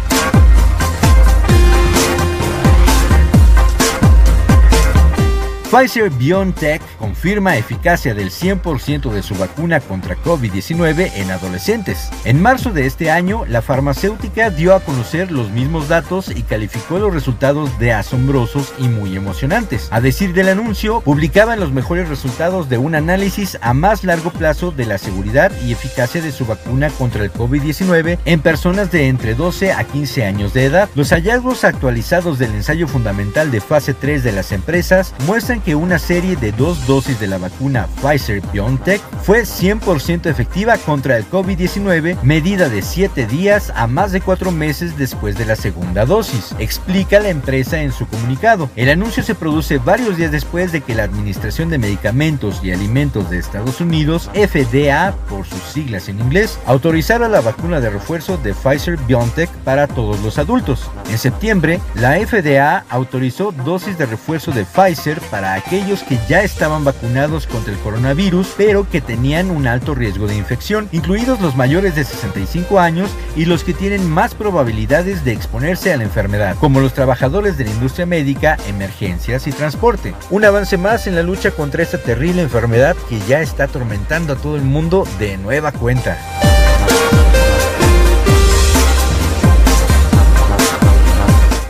Pfizer 5.70 6.10
BioNTech 6.10 6.82
confirma 6.98 7.58
eficacia 7.58 8.14
del 8.14 8.32
100% 8.32 9.12
de 9.12 9.22
su 9.22 9.36
vacuna 9.36 9.82
contra 9.82 10.16
COVID-19 10.16 11.12
en 11.16 11.30
adolescentes. 11.30 12.10
En 12.24 12.42
marzo 12.42 12.72
de 12.72 12.86
este 12.86 13.12
año, 13.12 13.46
la 13.46 13.62
farmacéutica 13.62 14.50
dio 14.50 14.74
a 14.74 14.80
conocer 14.80 15.30
los 15.30 15.52
mismos 15.52 15.90
datos 15.90 16.32
y 16.34 16.44
calificó 16.44 17.00
los 17.00 17.14
resultados 17.14 17.78
de 17.80 17.92
asombrosos 17.92 18.74
y 18.78 18.88
muy 18.88 19.18
emocionantes. 19.18 19.90
A 19.92 20.00
decir 20.00 20.34
del 20.34 20.48
anuncio, 20.48 21.02
publicaban 21.02 21.60
los 21.60 21.74
mejores 21.74 22.08
resultados 22.08 22.70
de 22.70 22.78
un 22.78 22.96
análisis 22.96 23.58
a 23.60 23.74
más 23.74 24.06
largo 24.06 24.32
plazo 24.32 24.72
de 24.72 24.86
la 24.86 24.98
seguridad 24.98 25.52
y 25.66 25.74
eficacia 25.74 26.22
de 26.22 26.32
su 26.32 26.46
vacuna 26.46 26.90
contra 26.92 27.26
el 27.26 27.34
COVID-19 27.34 28.20
en 28.24 28.40
personas 28.40 28.90
de 28.90 29.10
entre 29.10 29.36
12 29.36 29.74
a 29.74 29.84
15 29.84 30.24
años 30.24 30.54
de 30.54 30.64
edad. 30.64 30.90
Los 30.96 31.10
hallazgos 31.10 31.66
actualizados 31.66 32.40
del 32.40 32.56
ensayo 32.56 32.88
fundamental 32.88 33.52
de 33.52 33.60
fase 33.60 33.94
3 33.94 34.24
de 34.24 34.32
las 34.32 34.54
empresas 34.54 35.14
muestran 35.26 35.57
que 35.62 35.76
una 35.76 36.00
serie 36.00 36.36
de 36.36 36.52
dos 36.52 36.86
dosis 36.88 37.20
de 37.20 37.28
la 37.28 37.38
vacuna 37.38 37.88
Pfizer-BioNTech 38.02 39.02
fue 39.24 39.42
100% 39.42 40.28
efectiva 40.28 40.78
contra 40.78 41.18
el 41.18 41.30
COVID-19, 41.30 42.22
medida 42.24 42.70
de 42.70 42.82
7 42.82 43.28
días 43.28 43.72
a 43.76 43.88
más 43.88 44.12
de 44.12 44.22
4 44.22 44.52
meses 44.52 44.98
después 44.98 45.38
de 45.38 45.46
la 45.46 45.56
segunda 45.56 46.06
dosis, 46.06 46.56
explica 46.60 47.20
la 47.20 47.30
empresa 47.30 47.82
en 47.82 47.92
su 47.92 48.08
comunicado. 48.08 48.70
El 48.76 48.90
anuncio 48.90 49.24
se 49.24 49.36
produce 49.36 49.78
varios 49.78 50.18
días 50.18 50.32
después 50.32 50.72
de 50.72 50.82
que 50.82 50.96
la 50.96 51.04
Administración 51.04 51.70
de 51.70 51.78
Medicamentos 51.78 52.62
y 52.64 52.72
Alimentos 52.72 53.30
de 53.30 53.40
Estados 53.40 53.82
Unidos, 53.82 54.30
FDA 54.34 55.16
por 55.30 55.46
sus 55.46 55.62
siglas 55.62 56.10
en 56.10 56.20
inglés, 56.20 56.60
autorizara 56.66 57.28
la 57.28 57.42
vacuna 57.42 57.80
de 57.80 57.90
refuerzo 57.90 58.38
de 58.38 58.54
Pfizer-BioNTech 58.54 59.50
para 59.64 59.88
todos 59.88 60.20
los 60.22 60.38
adultos. 60.38 60.90
En 61.10 61.18
septiembre, 61.18 61.80
la 61.96 62.18
FDA 62.18 62.86
autorizó 62.90 63.52
dosis 63.52 63.98
de 63.98 64.06
refuerzo 64.06 64.52
de 64.52 64.66
Pfizer 64.66 65.20
para 65.32 65.47
aquellos 65.54 66.04
que 66.04 66.20
ya 66.28 66.42
estaban 66.42 66.84
vacunados 66.84 67.48
contra 67.48 67.74
el 67.74 67.80
coronavirus, 67.80 68.54
pero 68.58 68.90
que 68.90 69.02
tenían 69.02 69.50
un 69.50 69.68
alto 69.68 69.96
riesgo 69.96 70.28
de 70.28 70.36
infección, 70.36 70.90
incluidos 70.92 71.42
los 71.42 71.56
mayores 71.56 71.96
de 71.96 72.04
65 72.04 72.80
años 72.80 73.12
y 73.36 73.46
los 73.46 73.64
que 73.64 73.74
tienen 73.74 74.10
más 74.10 74.36
probabilidades 74.36 75.24
de 75.24 75.34
exponerse 75.34 75.94
a 75.94 75.98
la 75.98 76.04
enfermedad, 76.04 76.56
como 76.60 76.80
los 76.80 76.94
trabajadores 76.94 77.58
de 77.58 77.66
la 77.66 77.72
industria 77.72 78.06
médica, 78.06 78.58
emergencias 78.68 79.48
y 79.48 79.52
transporte. 79.52 80.14
Un 80.30 80.46
avance 80.46 80.78
más 80.78 81.08
en 81.08 81.16
la 81.16 81.24
lucha 81.24 81.52
contra 81.52 81.84
esta 81.84 81.98
terrible 81.98 82.42
enfermedad 82.42 82.96
que 83.10 83.20
ya 83.28 83.42
está 83.42 83.66
atormentando 83.66 84.34
a 84.34 84.38
todo 84.38 84.56
el 84.56 84.64
mundo 84.64 85.08
de 85.20 85.38
nueva 85.38 85.72
cuenta. 85.72 86.47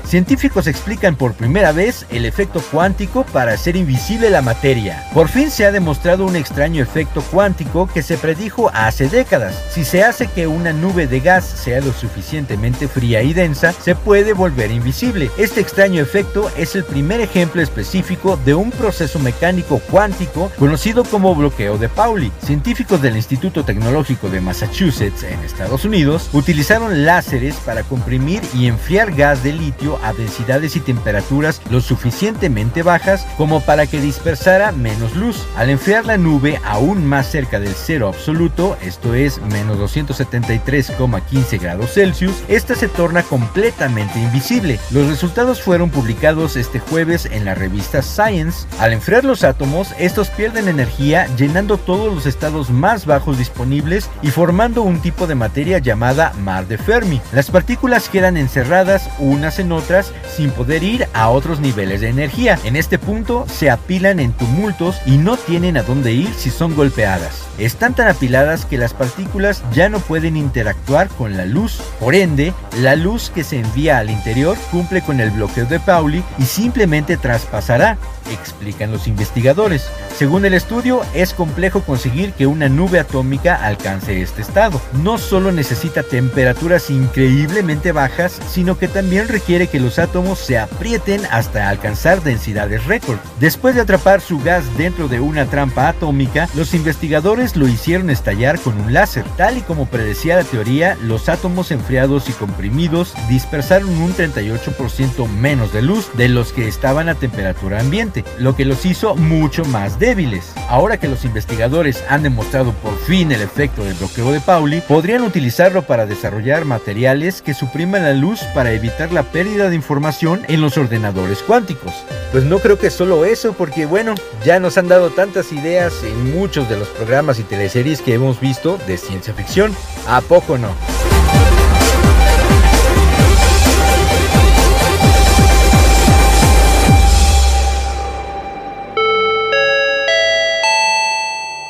Científicos 0.07 0.67
explican 0.67 1.17
por 1.17 1.33
primera 1.33 1.73
vez 1.73 2.05
el 2.09 2.23
efecto 2.23 2.61
cuántico 2.71 3.25
para 3.25 3.51
hacer 3.51 3.75
invisible 3.75 4.29
la 4.29 4.41
materia. 4.41 5.03
Por 5.13 5.27
fin 5.27 5.51
se 5.51 5.65
ha 5.65 5.71
demostrado 5.73 6.25
un 6.25 6.37
extraño 6.37 6.81
efecto 6.81 7.21
cuántico 7.29 7.87
que 7.87 8.01
se 8.01 8.17
predijo 8.17 8.71
hace 8.73 9.09
décadas. 9.09 9.61
Si 9.69 9.83
se 9.83 10.05
hace 10.05 10.27
que 10.27 10.47
una 10.47 10.71
nube 10.71 11.07
de 11.07 11.19
gas 11.19 11.43
sea 11.43 11.81
lo 11.81 11.91
suficientemente 11.91 12.87
fría 12.87 13.21
y 13.21 13.33
densa, 13.33 13.73
se 13.73 13.95
puede 13.95 14.31
volver 14.31 14.71
invisible. 14.71 15.29
Este 15.37 15.59
extraño 15.59 16.01
efecto 16.01 16.49
es 16.55 16.75
el 16.75 16.85
primer 16.85 17.19
ejemplo 17.19 17.61
específico 17.61 18.39
de 18.45 18.53
un 18.53 18.71
proceso 18.71 19.19
mecánico 19.19 19.79
cuántico 19.91 20.49
conocido 20.57 21.03
como 21.03 21.35
bloqueo 21.35 21.77
de 21.77 21.89
Pauli. 21.89 22.31
Científicos 22.45 23.01
del 23.01 23.17
Instituto 23.17 23.65
Tecnológico 23.65 24.29
de 24.29 24.39
Massachusetts 24.39 25.23
en 25.23 25.39
Estados 25.41 25.83
Unidos 25.83 26.29
utilizaron 26.31 27.05
láseres 27.05 27.55
para 27.65 27.83
comprimir 27.83 28.41
y 28.53 28.67
enfriar 28.67 29.13
gas 29.13 29.43
de 29.43 29.51
litio 29.51 29.96
a 30.03 30.13
densidades 30.13 30.75
y 30.75 30.79
temperaturas 30.79 31.61
lo 31.69 31.81
suficientemente 31.81 32.83
bajas 32.83 33.25
como 33.37 33.61
para 33.61 33.87
que 33.87 34.01
dispersara 34.01 34.71
menos 34.71 35.15
luz. 35.15 35.45
Al 35.55 35.69
enfriar 35.69 36.05
la 36.05 36.17
nube 36.17 36.59
aún 36.63 37.05
más 37.05 37.29
cerca 37.31 37.59
del 37.59 37.73
cero 37.73 38.07
absoluto, 38.07 38.77
esto 38.81 39.13
es 39.13 39.41
menos 39.41 39.77
273,15 39.79 41.59
grados 41.59 41.93
Celsius, 41.93 42.35
esta 42.47 42.75
se 42.75 42.87
torna 42.87 43.23
completamente 43.23 44.19
invisible. 44.19 44.79
Los 44.91 45.07
resultados 45.07 45.61
fueron 45.61 45.89
publicados 45.89 46.55
este 46.55 46.79
jueves 46.79 47.25
en 47.25 47.45
la 47.45 47.55
revista 47.55 48.01
Science. 48.01 48.67
Al 48.79 48.93
enfriar 48.93 49.23
los 49.23 49.43
átomos, 49.43 49.93
estos 49.97 50.29
pierden 50.29 50.67
energía 50.67 51.27
llenando 51.35 51.77
todos 51.77 52.13
los 52.13 52.25
estados 52.25 52.69
más 52.69 53.05
bajos 53.05 53.37
disponibles 53.37 54.09
y 54.21 54.29
formando 54.29 54.81
un 54.81 54.99
tipo 54.99 55.27
de 55.27 55.35
materia 55.35 55.79
llamada 55.79 56.33
mar 56.39 56.67
de 56.67 56.77
Fermi. 56.77 57.21
Las 57.31 57.51
partículas 57.51 58.09
quedan 58.09 58.37
encerradas 58.37 59.09
unas 59.19 59.59
en 59.59 59.71
otras 59.71 59.86
otras 59.87 60.11
sin 60.35 60.51
poder 60.51 60.83
ir 60.83 61.07
a 61.13 61.29
otros 61.29 61.61
niveles 61.61 62.01
de 62.01 62.09
energía. 62.09 62.59
En 62.65 62.75
este 62.75 62.99
punto 62.99 63.45
se 63.47 63.69
apilan 63.69 64.19
en 64.19 64.33
tumultos 64.33 64.97
y 65.05 65.17
no 65.17 65.37
tienen 65.37 65.77
a 65.77 65.83
dónde 65.83 66.11
ir 66.11 66.33
si 66.33 66.49
son 66.49 66.75
golpeadas. 66.75 67.47
Están 67.57 67.95
tan 67.95 68.09
apiladas 68.09 68.65
que 68.65 68.77
las 68.77 68.93
partículas 68.93 69.63
ya 69.73 69.87
no 69.87 69.99
pueden 69.99 70.35
interactuar 70.35 71.07
con 71.07 71.37
la 71.37 71.45
luz. 71.45 71.79
Por 71.99 72.15
ende, 72.15 72.53
la 72.81 72.95
luz 72.95 73.31
que 73.33 73.43
se 73.43 73.59
envía 73.59 73.97
al 73.97 74.09
interior 74.09 74.57
cumple 74.71 75.01
con 75.01 75.21
el 75.21 75.31
bloqueo 75.31 75.65
de 75.65 75.79
Pauli 75.79 76.23
y 76.37 76.43
simplemente 76.43 77.15
traspasará, 77.17 77.97
explican 78.31 78.91
los 78.91 79.07
investigadores. 79.07 79.87
Según 80.17 80.45
el 80.45 80.53
estudio, 80.53 81.01
es 81.13 81.33
complejo 81.33 81.81
conseguir 81.81 82.33
que 82.33 82.45
una 82.45 82.69
nube 82.69 82.99
atómica 82.99 83.55
alcance 83.55 84.21
este 84.21 84.41
estado. 84.41 84.81
No 85.01 85.17
solo 85.17 85.51
necesita 85.51 86.03
temperaturas 86.03 86.89
increíblemente 86.89 87.91
bajas, 87.91 88.39
sino 88.49 88.77
que 88.77 88.87
también 88.87 89.27
requiere 89.27 89.67
que 89.67 89.76
los 89.79 89.99
átomos 89.99 90.39
se 90.39 90.57
aprieten 90.57 91.21
hasta 91.31 91.69
alcanzar 91.69 92.23
densidades 92.23 92.85
récord. 92.85 93.17
Después 93.39 93.75
de 93.75 93.81
atrapar 93.81 94.21
su 94.21 94.39
gas 94.39 94.65
dentro 94.77 95.07
de 95.07 95.19
una 95.19 95.45
trampa 95.45 95.89
atómica, 95.89 96.49
los 96.55 96.73
investigadores 96.73 97.55
lo 97.55 97.67
hicieron 97.67 98.09
estallar 98.09 98.59
con 98.59 98.79
un 98.79 98.93
láser. 98.93 99.25
Tal 99.37 99.57
y 99.57 99.61
como 99.61 99.85
predecía 99.85 100.35
la 100.35 100.43
teoría, 100.43 100.97
los 101.03 101.29
átomos 101.29 101.71
enfriados 101.71 102.29
y 102.29 102.33
comprimidos 102.33 103.13
dispersaron 103.29 103.89
un 103.89 104.13
38% 104.13 105.27
menos 105.29 105.73
de 105.73 105.81
luz 105.81 106.09
de 106.13 106.29
los 106.29 106.53
que 106.53 106.67
estaban 106.67 107.09
a 107.09 107.15
temperatura 107.15 107.79
ambiente, 107.79 108.23
lo 108.39 108.55
que 108.55 108.65
los 108.65 108.85
hizo 108.85 109.15
mucho 109.15 109.65
más 109.65 109.99
débiles. 109.99 110.53
Ahora 110.69 110.99
que 110.99 111.07
los 111.07 111.25
investigadores 111.25 112.03
han 112.09 112.23
demostrado 112.23 112.73
por 112.73 112.97
fin 112.99 113.31
el 113.31 113.41
efecto 113.41 113.83
del 113.83 113.95
bloqueo 113.95 114.31
de 114.31 114.39
Pauli, 114.39 114.81
podrían 114.81 115.23
utilizarlo 115.23 115.83
para 115.83 116.05
desarrollar 116.05 116.65
materiales 116.65 117.41
que 117.41 117.53
supriman 117.53 118.03
la 118.03 118.13
luz 118.13 118.41
para 118.53 118.71
evitar 118.71 119.11
la 119.11 119.23
pérdida 119.23 119.66
de 119.69 119.75
información 119.75 120.41
en 120.47 120.61
los 120.61 120.77
ordenadores 120.77 121.43
cuánticos. 121.43 121.93
Pues 122.31 122.43
no 122.43 122.59
creo 122.59 122.77
que 122.77 122.89
solo 122.89 123.25
eso, 123.25 123.53
porque 123.53 123.85
bueno, 123.85 124.15
ya 124.43 124.59
nos 124.59 124.77
han 124.77 124.87
dado 124.87 125.09
tantas 125.09 125.51
ideas 125.51 126.03
en 126.03 126.33
muchos 126.37 126.69
de 126.69 126.77
los 126.77 126.87
programas 126.89 127.39
y 127.39 127.43
teleseries 127.43 128.01
que 128.01 128.13
hemos 128.13 128.39
visto 128.39 128.77
de 128.87 128.97
ciencia 128.97 129.33
ficción. 129.33 129.75
¿A 130.07 130.21
poco 130.21 130.57
no? 130.57 130.69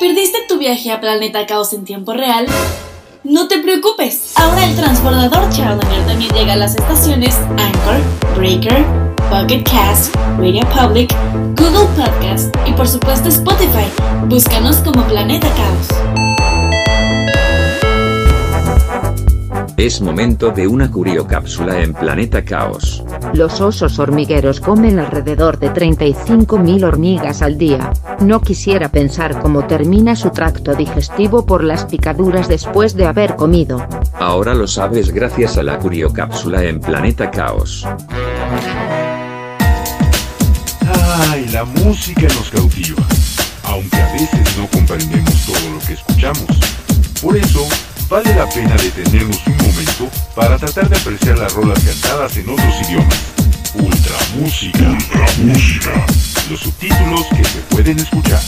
¿Perdiste 0.00 0.38
tu 0.48 0.58
viaje 0.58 0.92
a 0.92 1.00
Planeta 1.00 1.46
Caos 1.46 1.72
en 1.72 1.84
tiempo 1.84 2.12
real? 2.12 2.46
No 3.24 3.48
te 3.48 3.58
preocupes, 3.58 4.32
ahora 4.36 4.64
el 4.64 4.76
transbordador 4.76 5.50
Challenger 5.50 6.06
también 6.06 6.32
llega 6.34 6.52
a 6.52 6.56
las 6.56 6.76
estaciones 6.76 7.36
Anchor, 7.56 8.00
Breaker, 8.36 8.84
Pocket 9.28 9.64
Cast, 9.64 10.14
Radio 10.38 10.62
Public, 10.68 11.12
Google 11.56 11.88
Podcast 11.96 12.54
y 12.64 12.72
por 12.72 12.86
supuesto 12.86 13.28
Spotify. 13.28 13.88
Búscanos 14.26 14.76
como 14.78 15.04
Planeta 15.08 15.48
Caos. 15.56 16.37
Es 19.78 20.00
momento 20.00 20.50
de 20.50 20.66
una 20.66 20.90
curiocápsula 20.90 21.80
en 21.80 21.94
Planeta 21.94 22.44
Caos. 22.44 23.04
Los 23.32 23.60
osos 23.60 24.00
hormigueros 24.00 24.58
comen 24.58 24.98
alrededor 24.98 25.60
de 25.60 25.70
35.000 25.70 26.82
hormigas 26.82 27.42
al 27.42 27.58
día. 27.58 27.92
No 28.18 28.40
quisiera 28.40 28.88
pensar 28.88 29.38
cómo 29.38 29.68
termina 29.68 30.16
su 30.16 30.30
tracto 30.30 30.74
digestivo 30.74 31.46
por 31.46 31.62
las 31.62 31.84
picaduras 31.84 32.48
después 32.48 32.96
de 32.96 33.06
haber 33.06 33.36
comido. 33.36 33.86
Ahora 34.14 34.52
lo 34.52 34.66
sabes 34.66 35.12
gracias 35.12 35.58
a 35.58 35.62
la 35.62 35.78
curiocápsula 35.78 36.64
en 36.64 36.80
Planeta 36.80 37.30
Caos. 37.30 37.86
Ay, 41.30 41.46
la 41.52 41.64
música 41.64 42.22
nos 42.22 42.50
cautiva, 42.50 43.06
aunque 43.62 43.96
a 43.96 44.12
veces 44.12 44.58
no 44.58 44.66
comprendemos 44.66 45.46
todo 45.46 45.70
lo 45.72 45.78
que 45.86 45.92
escuchamos. 45.92 46.48
Por 47.22 47.36
eso, 47.36 47.64
vale 48.08 48.34
la 48.34 48.48
pena 48.48 48.74
detenernos 48.76 49.46
un 49.46 49.56
momento 49.56 50.08
para 50.34 50.56
tratar 50.56 50.88
de 50.88 50.96
apreciar 50.96 51.38
las 51.38 51.52
rolas 51.52 51.78
cantadas 51.84 52.36
en 52.36 52.48
otros 52.48 52.74
idiomas. 52.88 53.18
Ultra 53.74 54.16
música. 54.36 54.90
Ultra 54.90 55.26
música. 55.42 56.06
Los 56.50 56.60
subtítulos 56.60 57.26
que 57.26 57.44
se 57.44 57.58
pueden 57.70 57.98
escuchar. 57.98 58.40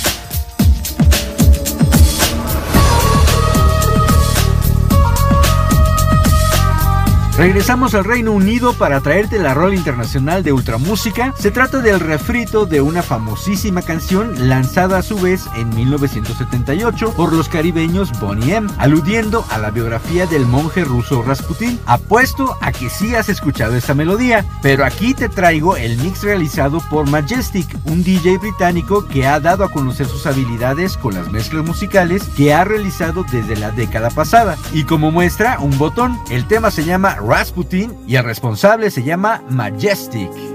Regresamos 7.37 7.95
al 7.95 8.05
Reino 8.05 8.33
Unido 8.33 8.75
para 8.75 9.01
traerte 9.01 9.39
la 9.39 9.55
rol 9.55 9.73
internacional 9.73 10.43
de 10.43 10.53
ultramúsica. 10.53 11.33
Se 11.39 11.51
trata 11.51 11.81
del 11.81 11.99
refrito 11.99 12.67
de 12.67 12.83
una 12.83 13.03
famosísima 13.03 13.81
canción 13.81 14.49
lanzada 14.49 14.99
a 14.99 15.03
su 15.03 15.19
vez 15.19 15.47
en 15.57 15.71
1978 15.71 17.15
por 17.15 17.33
los 17.33 17.49
caribeños 17.49 18.13
Bonnie 18.21 18.57
M, 18.57 18.69
aludiendo 18.77 19.47
a 19.49 19.59
la 19.59 19.71
biografía 19.71 20.27
del 20.27 20.45
monje 20.45 20.85
ruso 20.85 21.23
Rasputin. 21.23 21.79
Apuesto 21.87 22.57
a 22.61 22.73
que 22.73 22.91
sí 22.91 23.15
has 23.15 23.29
escuchado 23.31 23.75
esta 23.75 23.95
melodía, 23.95 24.45
pero 24.61 24.85
aquí 24.85 25.15
te 25.15 25.29
traigo 25.29 25.77
el 25.77 25.97
mix 25.99 26.23
realizado 26.23 26.81
por 26.91 27.09
Majestic, 27.09 27.67
un 27.85 28.03
DJ 28.03 28.39
británico 28.39 29.07
que 29.07 29.27
ha 29.27 29.41
dado 29.41 29.65
a 29.65 29.71
conocer 29.71 30.07
sus 30.07 30.27
habilidades 30.27 30.99
con 30.99 31.15
las 31.15 31.31
mezclas 31.31 31.65
musicales 31.65 32.25
que 32.37 32.53
ha 32.53 32.65
realizado 32.65 33.25
desde 33.31 33.57
la 33.57 33.71
década 33.71 34.11
pasada. 34.11 34.59
Y 34.73 34.85
como 34.85 35.11
muestra, 35.11 35.59
un 35.59 35.79
botón. 35.79 36.19
El 36.29 36.47
tema 36.47 36.71
se 36.71 36.85
llama 36.85 37.17
Rasputin 37.31 37.97
y 38.09 38.17
el 38.17 38.25
responsable 38.25 38.91
se 38.91 39.05
llama 39.05 39.41
Majestic. 39.49 40.50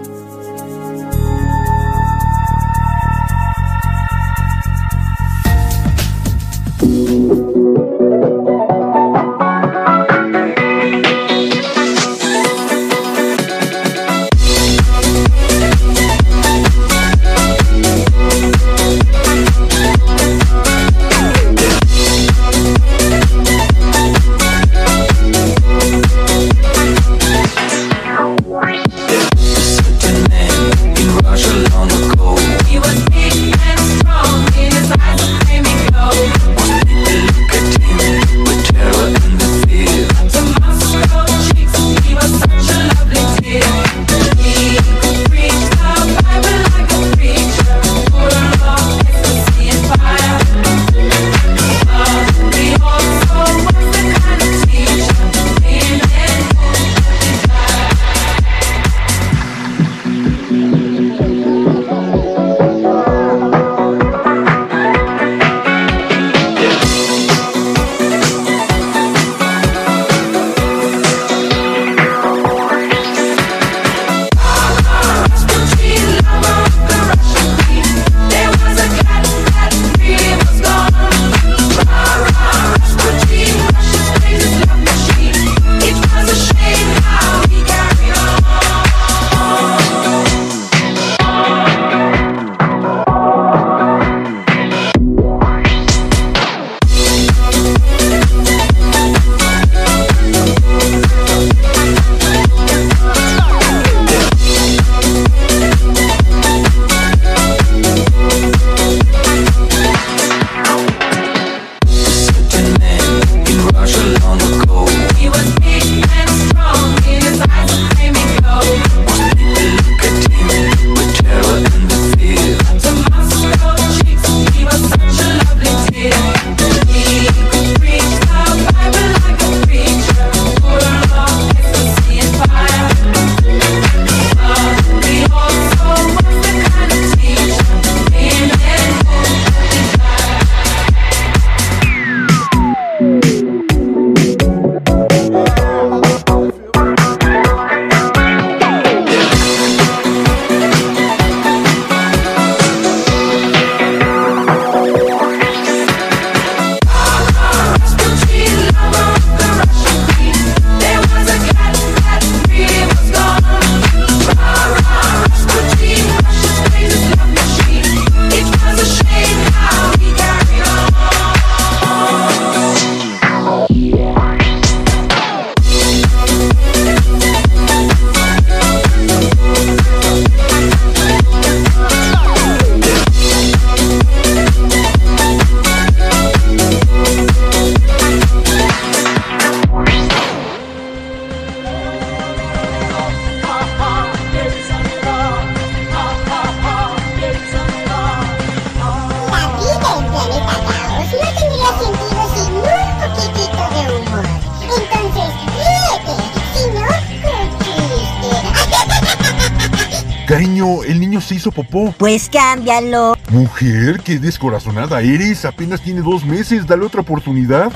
Popó. 211.55 211.95
Pues 211.97 212.29
cámbialo. 212.29 213.15
Mujer, 213.31 214.01
qué 214.03 214.19
descorazonada 214.19 215.01
eres. 215.01 215.45
Apenas 215.45 215.81
tiene 215.81 216.01
dos 216.01 216.25
meses. 216.25 216.67
Dale 216.67 216.85
otra 216.85 217.01
oportunidad. 217.01 217.71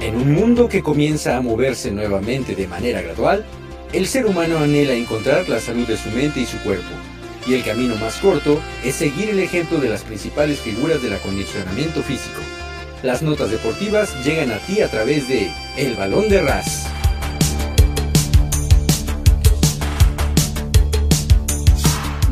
En 0.00 0.16
un 0.16 0.32
mundo 0.32 0.68
que 0.68 0.82
comienza 0.82 1.36
a 1.36 1.40
moverse 1.40 1.90
nuevamente 1.90 2.54
de 2.54 2.66
manera 2.66 3.00
gradual, 3.00 3.44
el 3.92 4.06
ser 4.06 4.26
humano 4.26 4.58
anhela 4.58 4.92
encontrar 4.92 5.48
la 5.48 5.60
salud 5.60 5.86
de 5.86 5.96
su 5.96 6.10
mente 6.10 6.40
y 6.40 6.46
su 6.46 6.58
cuerpo. 6.58 6.90
Y 7.46 7.54
el 7.54 7.64
camino 7.64 7.94
más 7.96 8.16
corto 8.16 8.60
es 8.84 8.96
seguir 8.96 9.30
el 9.30 9.38
ejemplo 9.38 9.78
de 9.78 9.88
las 9.88 10.02
principales 10.02 10.58
figuras 10.58 11.02
del 11.02 11.14
acondicionamiento 11.14 12.02
físico. 12.02 12.40
Las 13.02 13.22
notas 13.22 13.50
deportivas 13.50 14.24
llegan 14.24 14.50
a 14.50 14.58
ti 14.58 14.80
a 14.80 14.90
través 14.90 15.28
de 15.28 15.50
El 15.76 15.94
Balón 15.94 16.28
de 16.28 16.42
Ras. 16.42 16.86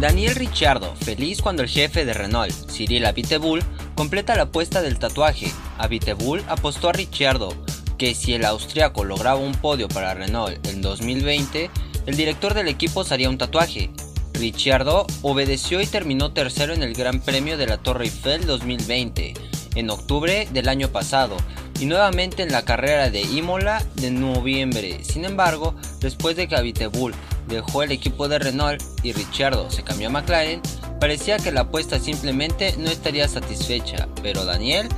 Daniel 0.00 0.34
Ricciardo, 0.34 0.94
feliz 0.96 1.40
cuando 1.40 1.62
el 1.62 1.68
jefe 1.68 2.04
de 2.04 2.12
Renault, 2.12 2.52
Cyril 2.70 3.06
Abiteboul, 3.06 3.62
completa 3.94 4.34
la 4.34 4.42
apuesta 4.42 4.82
del 4.82 4.98
tatuaje. 4.98 5.50
Abiteboul 5.78 6.42
apostó 6.48 6.88
a 6.88 6.92
Ricciardo 6.92 7.54
que 7.96 8.14
si 8.14 8.34
el 8.34 8.44
austriaco 8.44 9.04
lograba 9.04 9.38
un 9.38 9.54
podio 9.54 9.88
para 9.88 10.12
Renault 10.12 10.66
en 10.66 10.82
2020, 10.82 11.70
el 12.06 12.16
director 12.16 12.52
del 12.52 12.68
equipo 12.68 13.04
se 13.04 13.14
haría 13.14 13.30
un 13.30 13.38
tatuaje. 13.38 13.90
Ricciardo 14.34 15.06
obedeció 15.22 15.80
y 15.80 15.86
terminó 15.86 16.32
tercero 16.32 16.74
en 16.74 16.82
el 16.82 16.94
Gran 16.94 17.20
Premio 17.20 17.56
de 17.56 17.66
la 17.66 17.78
Torre 17.78 18.04
Eiffel 18.04 18.46
2020, 18.46 19.34
en 19.76 19.90
octubre 19.90 20.48
del 20.52 20.68
año 20.68 20.88
pasado, 20.88 21.36
y 21.80 21.86
nuevamente 21.86 22.42
en 22.42 22.52
la 22.52 22.64
carrera 22.64 23.10
de 23.10 23.22
Imola 23.22 23.82
de 23.94 24.10
noviembre. 24.10 25.02
Sin 25.04 25.24
embargo, 25.24 25.74
después 26.00 26.36
de 26.36 26.48
que 26.48 26.56
Abiteboul 26.56 27.14
dejó 27.48 27.82
el 27.82 27.92
equipo 27.92 28.28
de 28.28 28.38
Renault 28.38 28.82
y 29.02 29.12
Ricciardo 29.12 29.70
se 29.70 29.84
cambió 29.84 30.08
a 30.08 30.10
McLaren, 30.10 30.60
parecía 31.00 31.38
que 31.38 31.52
la 31.52 31.62
apuesta 31.62 31.98
simplemente 31.98 32.74
no 32.78 32.90
estaría 32.90 33.28
satisfecha, 33.28 34.08
pero 34.22 34.44
Daniel 34.44 34.88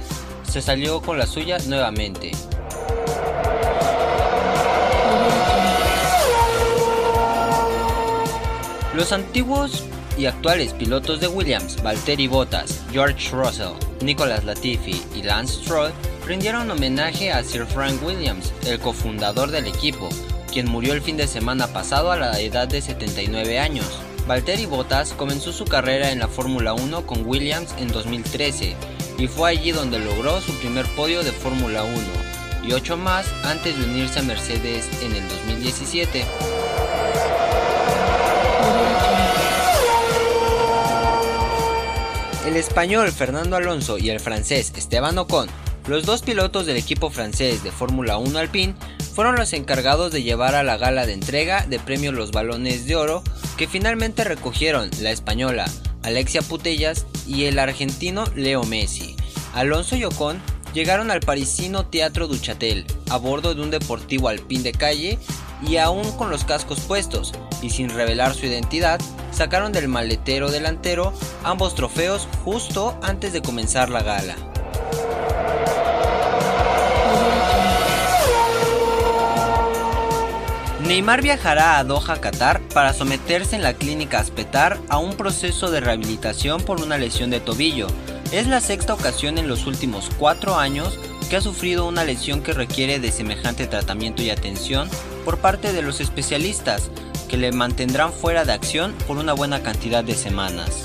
se 0.50 0.62
salió 0.62 1.02
con 1.02 1.18
la 1.18 1.26
suya 1.26 1.58
nuevamente. 1.66 2.32
Los 8.96 9.12
antiguos 9.12 9.84
y 10.16 10.24
actuales 10.24 10.72
pilotos 10.72 11.20
de 11.20 11.28
Williams, 11.28 11.82
Valtteri 11.82 12.28
Bottas, 12.28 12.80
George 12.90 13.28
Russell, 13.30 13.74
Nicolas 14.00 14.42
Latifi 14.44 15.02
y 15.14 15.22
Lance 15.22 15.60
Stroll 15.60 15.92
rindieron 16.26 16.70
homenaje 16.70 17.30
a 17.30 17.44
Sir 17.44 17.66
Frank 17.66 18.02
Williams, 18.02 18.54
el 18.66 18.80
cofundador 18.80 19.50
del 19.50 19.66
equipo, 19.66 20.08
quien 20.50 20.70
murió 20.70 20.94
el 20.94 21.02
fin 21.02 21.18
de 21.18 21.26
semana 21.26 21.66
pasado 21.66 22.10
a 22.10 22.16
la 22.16 22.40
edad 22.40 22.68
de 22.68 22.80
79 22.80 23.58
años. 23.58 24.00
Valtteri 24.26 24.64
Bottas 24.64 25.12
comenzó 25.12 25.52
su 25.52 25.66
carrera 25.66 26.10
en 26.10 26.20
la 26.20 26.28
Fórmula 26.28 26.72
1 26.72 27.06
con 27.06 27.26
Williams 27.26 27.74
en 27.78 27.88
2013 27.88 28.76
y 29.18 29.26
fue 29.26 29.50
allí 29.50 29.72
donde 29.72 29.98
logró 29.98 30.40
su 30.40 30.54
primer 30.54 30.86
podio 30.96 31.22
de 31.22 31.32
Fórmula 31.32 31.84
1 31.84 31.96
y 32.66 32.72
8 32.72 32.96
más 32.96 33.26
antes 33.44 33.78
de 33.78 33.84
unirse 33.84 34.20
a 34.20 34.22
Mercedes 34.22 34.88
en 35.02 35.14
el 35.14 35.28
2017. 35.28 36.24
El 42.46 42.54
español 42.54 43.10
Fernando 43.10 43.56
Alonso 43.56 43.98
y 43.98 44.08
el 44.08 44.20
francés 44.20 44.72
Esteban 44.76 45.18
Ocon, 45.18 45.48
los 45.88 46.06
dos 46.06 46.22
pilotos 46.22 46.64
del 46.64 46.76
equipo 46.76 47.10
francés 47.10 47.64
de 47.64 47.72
Fórmula 47.72 48.18
1 48.18 48.38
Alpine, 48.38 48.76
fueron 49.16 49.34
los 49.34 49.52
encargados 49.52 50.12
de 50.12 50.22
llevar 50.22 50.54
a 50.54 50.62
la 50.62 50.76
gala 50.76 51.06
de 51.06 51.12
entrega 51.12 51.66
de 51.66 51.80
premios 51.80 52.14
los 52.14 52.30
balones 52.30 52.86
de 52.86 52.94
oro 52.94 53.24
que 53.56 53.66
finalmente 53.66 54.22
recogieron 54.22 54.90
la 55.00 55.10
española 55.10 55.64
Alexia 56.04 56.40
Putellas 56.40 57.04
y 57.26 57.46
el 57.46 57.58
argentino 57.58 58.26
Leo 58.36 58.62
Messi. 58.62 59.16
Alonso 59.52 59.96
y 59.96 60.04
Ocon 60.04 60.40
llegaron 60.72 61.10
al 61.10 61.18
parisino 61.18 61.86
Teatro 61.86 62.28
Duchatel 62.28 62.86
a 63.10 63.16
bordo 63.16 63.56
de 63.56 63.62
un 63.62 63.72
deportivo 63.72 64.28
alpín 64.28 64.62
de 64.62 64.70
calle 64.70 65.18
y 65.66 65.78
aún 65.78 66.12
con 66.12 66.30
los 66.30 66.44
cascos 66.44 66.78
puestos 66.78 67.32
y 67.60 67.70
sin 67.70 67.90
revelar 67.90 68.34
su 68.36 68.46
identidad, 68.46 69.00
sacaron 69.36 69.70
del 69.70 69.86
maletero 69.86 70.50
delantero 70.50 71.12
ambos 71.44 71.74
trofeos 71.74 72.26
justo 72.42 72.98
antes 73.02 73.34
de 73.34 73.42
comenzar 73.42 73.90
la 73.90 74.02
gala. 74.02 74.34
Neymar 80.86 81.20
viajará 81.20 81.78
a 81.78 81.84
Doha, 81.84 82.20
Qatar, 82.20 82.60
para 82.72 82.92
someterse 82.92 83.56
en 83.56 83.62
la 83.62 83.74
clínica 83.74 84.20
Aspetar 84.20 84.78
a 84.88 84.98
un 84.98 85.16
proceso 85.16 85.70
de 85.70 85.80
rehabilitación 85.80 86.62
por 86.62 86.80
una 86.80 86.96
lesión 86.96 87.28
de 87.28 87.40
tobillo. 87.40 87.88
Es 88.30 88.46
la 88.46 88.60
sexta 88.60 88.94
ocasión 88.94 89.36
en 89.36 89.48
los 89.48 89.66
últimos 89.66 90.10
cuatro 90.16 90.56
años 90.56 90.96
que 91.28 91.36
ha 91.36 91.40
sufrido 91.40 91.86
una 91.88 92.04
lesión 92.04 92.40
que 92.40 92.52
requiere 92.52 93.00
de 93.00 93.10
semejante 93.10 93.66
tratamiento 93.66 94.22
y 94.22 94.30
atención 94.30 94.88
por 95.24 95.38
parte 95.38 95.72
de 95.72 95.82
los 95.82 96.00
especialistas, 96.00 96.88
que 97.26 97.36
le 97.36 97.52
mantendrán 97.52 98.12
fuera 98.12 98.44
de 98.44 98.52
acción 98.52 98.94
por 99.06 99.18
una 99.18 99.32
buena 99.32 99.62
cantidad 99.62 100.02
de 100.02 100.14
semanas. 100.14 100.82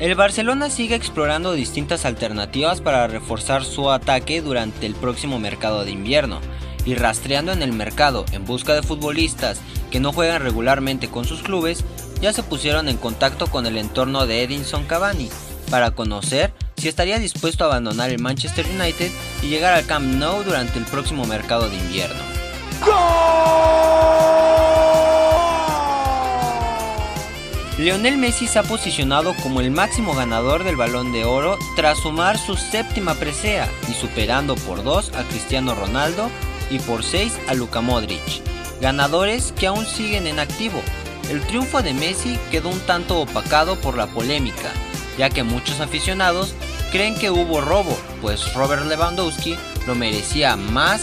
El 0.00 0.14
Barcelona 0.14 0.70
sigue 0.70 0.94
explorando 0.94 1.54
distintas 1.54 2.04
alternativas 2.04 2.80
para 2.80 3.08
reforzar 3.08 3.64
su 3.64 3.90
ataque 3.90 4.40
durante 4.40 4.86
el 4.86 4.94
próximo 4.94 5.40
mercado 5.40 5.84
de 5.84 5.90
invierno 5.90 6.40
y 6.84 6.94
rastreando 6.94 7.50
en 7.50 7.62
el 7.62 7.72
mercado 7.72 8.24
en 8.30 8.44
busca 8.44 8.74
de 8.74 8.82
futbolistas 8.82 9.60
que 9.90 9.98
no 9.98 10.12
juegan 10.12 10.42
regularmente 10.42 11.08
con 11.08 11.24
sus 11.24 11.42
clubes, 11.42 11.84
ya 12.20 12.32
se 12.32 12.44
pusieron 12.44 12.88
en 12.88 12.96
contacto 12.96 13.48
con 13.48 13.66
el 13.66 13.76
entorno 13.76 14.26
de 14.26 14.44
Edinson 14.44 14.84
Cavani 14.84 15.30
para 15.68 15.90
conocer 15.90 16.52
si 16.78 16.88
estaría 16.88 17.18
dispuesto 17.18 17.64
a 17.64 17.66
abandonar 17.66 18.10
el 18.10 18.20
Manchester 18.20 18.66
United 18.66 19.10
y 19.42 19.48
llegar 19.48 19.74
al 19.74 19.86
Camp 19.86 20.14
Nou 20.14 20.42
durante 20.44 20.78
el 20.78 20.84
próximo 20.84 21.24
mercado 21.26 21.68
de 21.68 21.76
invierno. 21.76 22.38
Lionel 27.78 28.16
Messi 28.16 28.48
se 28.48 28.58
ha 28.58 28.64
posicionado 28.64 29.34
como 29.40 29.60
el 29.60 29.70
máximo 29.70 30.12
ganador 30.12 30.64
del 30.64 30.74
balón 30.74 31.12
de 31.12 31.24
oro 31.24 31.56
tras 31.76 31.98
sumar 31.98 32.36
su 32.36 32.56
séptima 32.56 33.14
presea 33.14 33.68
y 33.88 33.94
superando 33.94 34.56
por 34.56 34.82
2 34.82 35.12
a 35.14 35.22
Cristiano 35.22 35.76
Ronaldo 35.76 36.28
y 36.70 36.80
por 36.80 37.04
6 37.04 37.38
a 37.46 37.54
Luka 37.54 37.80
Modric, 37.80 38.42
ganadores 38.80 39.52
que 39.52 39.68
aún 39.68 39.86
siguen 39.86 40.26
en 40.26 40.40
activo. 40.40 40.82
El 41.30 41.40
triunfo 41.42 41.80
de 41.80 41.94
Messi 41.94 42.36
quedó 42.50 42.68
un 42.68 42.80
tanto 42.80 43.20
opacado 43.20 43.76
por 43.76 43.96
la 43.96 44.08
polémica, 44.08 44.72
ya 45.16 45.30
que 45.30 45.44
muchos 45.44 45.80
aficionados 45.80 46.54
creen 46.90 47.14
que 47.14 47.30
hubo 47.30 47.60
robo, 47.60 47.96
pues 48.20 48.54
Robert 48.54 48.86
Lewandowski 48.86 49.56
lo 49.86 49.94
merecía 49.94 50.56
más 50.56 51.02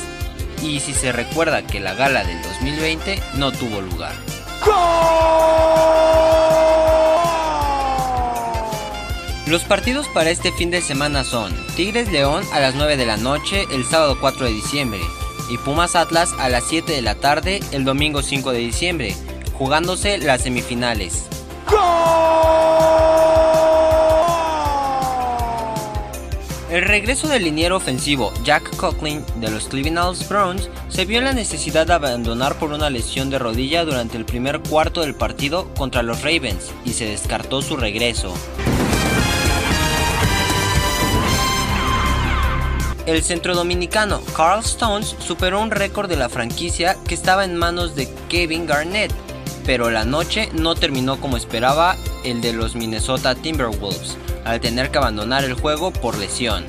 y 0.61 0.79
si 0.79 0.93
se 0.93 1.11
recuerda 1.11 1.65
que 1.65 1.79
la 1.79 1.93
gala 1.93 2.23
del 2.23 2.41
2020 2.41 3.21
no 3.35 3.51
tuvo 3.51 3.81
lugar. 3.81 4.13
Los 9.47 9.63
partidos 9.63 10.07
para 10.07 10.31
este 10.31 10.51
fin 10.51 10.71
de 10.71 10.81
semana 10.81 11.23
son 11.23 11.53
Tigres 11.75 12.11
León 12.11 12.43
a 12.51 12.59
las 12.59 12.73
9 12.73 12.97
de 12.97 13.05
la 13.05 13.17
noche 13.17 13.65
el 13.71 13.85
sábado 13.85 14.17
4 14.19 14.45
de 14.45 14.51
diciembre 14.51 15.01
y 15.49 15.57
Pumas 15.59 15.95
Atlas 15.95 16.33
a 16.39 16.49
las 16.49 16.63
7 16.67 16.91
de 16.91 17.01
la 17.03 17.15
tarde 17.15 17.59
el 17.71 17.85
domingo 17.85 18.23
5 18.23 18.51
de 18.51 18.59
diciembre, 18.59 19.15
jugándose 19.53 20.17
las 20.17 20.41
semifinales. 20.41 21.25
El 26.75 26.81
regreso 26.81 27.29
del 27.29 27.45
liniero 27.45 27.77
ofensivo 27.77 28.33
Jack 28.43 28.75
Coughlin 28.75 29.23
de 29.37 29.49
los 29.49 29.69
Cleveland 29.69 30.27
Browns 30.27 30.69
se 30.89 31.05
vio 31.05 31.19
en 31.19 31.23
la 31.23 31.31
necesidad 31.31 31.87
de 31.87 31.93
abandonar 31.93 32.59
por 32.59 32.73
una 32.73 32.89
lesión 32.89 33.29
de 33.29 33.39
rodilla 33.39 33.85
durante 33.85 34.17
el 34.17 34.25
primer 34.25 34.59
cuarto 34.59 34.99
del 34.99 35.15
partido 35.15 35.73
contra 35.75 36.03
los 36.03 36.21
Ravens 36.21 36.73
y 36.83 36.91
se 36.91 37.05
descartó 37.05 37.61
su 37.61 37.77
regreso. 37.77 38.33
El 43.05 43.23
centro 43.23 43.55
dominicano 43.55 44.19
Carl 44.35 44.59
Stones 44.59 45.15
superó 45.25 45.61
un 45.61 45.71
récord 45.71 46.09
de 46.09 46.17
la 46.17 46.27
franquicia 46.27 46.97
que 47.07 47.15
estaba 47.15 47.45
en 47.45 47.55
manos 47.55 47.95
de 47.95 48.13
Kevin 48.27 48.65
Garnett, 48.65 49.13
pero 49.65 49.91
la 49.91 50.03
noche 50.03 50.49
no 50.51 50.75
terminó 50.75 51.21
como 51.21 51.37
esperaba 51.37 51.95
el 52.25 52.41
de 52.41 52.51
los 52.51 52.75
Minnesota 52.75 53.33
Timberwolves, 53.33 54.17
al 54.45 54.61
tener 54.61 54.91
que 54.91 54.99
abandonar 54.99 55.43
el 55.43 55.53
juego 55.53 55.91
por 55.91 56.17
lesión. 56.17 56.63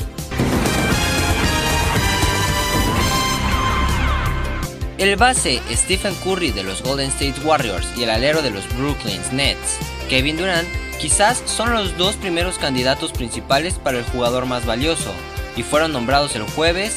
El 4.99 5.15
base 5.17 5.61
Stephen 5.71 6.15
Curry 6.25 6.53
de 6.53 6.63
los 6.63 6.83
Golden 6.83 7.11
State 7.11 7.41
Warriors 7.45 7.87
y 7.97 8.05
el 8.05 8.11
alero 8.11 8.41
de 8.41 8.51
los 8.51 8.67
Brooklyn 8.77 9.21
Nets, 9.33 9.77
Kevin 10.09 10.39
Durant, 10.39 10.67
quizás 10.99 11.43
son 11.45 11.75
los 11.75 11.99
dos 11.99 12.17
primeros 12.17 12.57
candidatos 12.57 13.13
principales 13.13 13.75
para 13.75 13.99
el 13.99 14.05
jugador 14.05 14.47
más 14.47 14.65
valioso, 14.65 15.13
y 15.55 15.63
fueron 15.63 15.93
nombrados 15.93 16.35
el 16.35 16.45
jueves, 16.45 16.97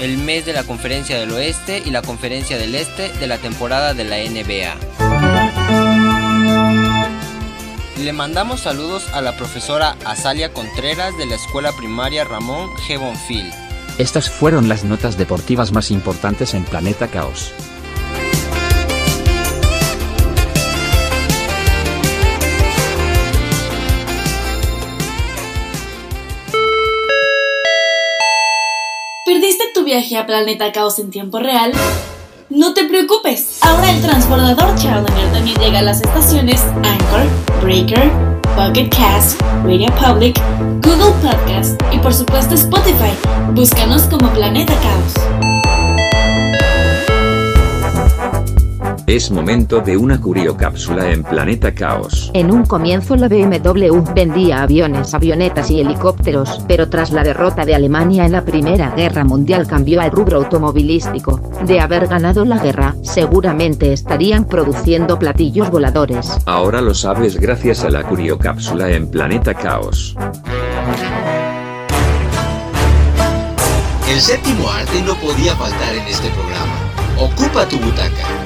el 0.00 0.18
mes 0.18 0.44
de 0.44 0.54
la 0.54 0.64
Conferencia 0.64 1.20
del 1.20 1.30
Oeste 1.30 1.82
y 1.86 1.90
la 1.90 2.02
Conferencia 2.02 2.58
del 2.58 2.74
Este 2.74 3.10
de 3.10 3.26
la 3.28 3.38
temporada 3.38 3.94
de 3.94 4.04
la 4.04 4.16
NBA. 4.16 4.95
Le 7.98 8.12
mandamos 8.12 8.60
saludos 8.60 9.08
a 9.14 9.22
la 9.22 9.38
profesora 9.38 9.96
Azalia 10.04 10.52
Contreras 10.52 11.16
de 11.16 11.24
la 11.24 11.36
escuela 11.36 11.72
primaria 11.72 12.24
Ramón 12.24 12.68
G. 12.86 13.00
Bonfil. 13.00 13.50
Estas 13.96 14.28
fueron 14.28 14.68
las 14.68 14.84
notas 14.84 15.16
deportivas 15.16 15.72
más 15.72 15.90
importantes 15.90 16.52
en 16.52 16.64
Planeta 16.64 17.08
Caos. 17.08 17.54
¿Perdiste 29.24 29.64
tu 29.72 29.84
viaje 29.84 30.18
a 30.18 30.26
Planeta 30.26 30.70
Caos 30.72 30.98
en 30.98 31.10
tiempo 31.10 31.38
real? 31.38 31.72
No 32.48 32.74
te 32.74 32.84
preocupes, 32.84 33.58
ahora 33.62 33.90
el 33.90 34.00
transbordador 34.00 34.76
Challenger 34.76 35.32
también 35.32 35.56
llega 35.58 35.80
a 35.80 35.82
las 35.82 36.00
estaciones 36.00 36.62
Anchor, 36.84 37.26
Breaker, 37.60 38.08
Pocket 38.54 38.88
Cast, 38.88 39.40
Radio 39.64 39.88
Public, 39.96 40.40
Google 40.80 41.12
Podcast 41.20 41.82
y 41.92 41.98
por 41.98 42.14
supuesto 42.14 42.54
Spotify. 42.54 43.12
Búscanos 43.50 44.02
como 44.02 44.30
Planeta 44.30 44.74
Caos. 44.80 45.65
Es 49.06 49.30
momento 49.30 49.80
de 49.80 49.96
una 49.96 50.20
curiocápsula 50.20 51.12
en 51.12 51.22
Planeta 51.22 51.72
Caos. 51.72 52.32
En 52.34 52.50
un 52.50 52.66
comienzo 52.66 53.14
la 53.14 53.28
BMW 53.28 54.02
vendía 54.12 54.62
aviones, 54.62 55.14
avionetas 55.14 55.70
y 55.70 55.80
helicópteros, 55.80 56.64
pero 56.66 56.88
tras 56.88 57.12
la 57.12 57.22
derrota 57.22 57.64
de 57.64 57.76
Alemania 57.76 58.26
en 58.26 58.32
la 58.32 58.44
Primera 58.44 58.90
Guerra 58.96 59.22
Mundial 59.22 59.68
cambió 59.68 60.00
al 60.00 60.10
rubro 60.10 60.38
automovilístico. 60.38 61.40
De 61.64 61.78
haber 61.78 62.08
ganado 62.08 62.44
la 62.44 62.58
guerra, 62.58 62.96
seguramente 63.02 63.92
estarían 63.92 64.44
produciendo 64.44 65.20
platillos 65.20 65.70
voladores. 65.70 66.38
Ahora 66.44 66.80
lo 66.80 66.92
sabes 66.92 67.38
gracias 67.38 67.84
a 67.84 67.90
la 67.90 68.02
curiocápsula 68.02 68.90
en 68.90 69.08
Planeta 69.08 69.54
Caos. 69.54 70.16
El 74.10 74.20
séptimo 74.20 74.68
arte 74.68 75.00
no 75.02 75.14
podía 75.14 75.54
faltar 75.54 75.94
en 75.94 76.06
este 76.08 76.28
programa. 76.30 76.74
Ocupa 77.18 77.68
tu 77.68 77.78
butaca. 77.78 78.45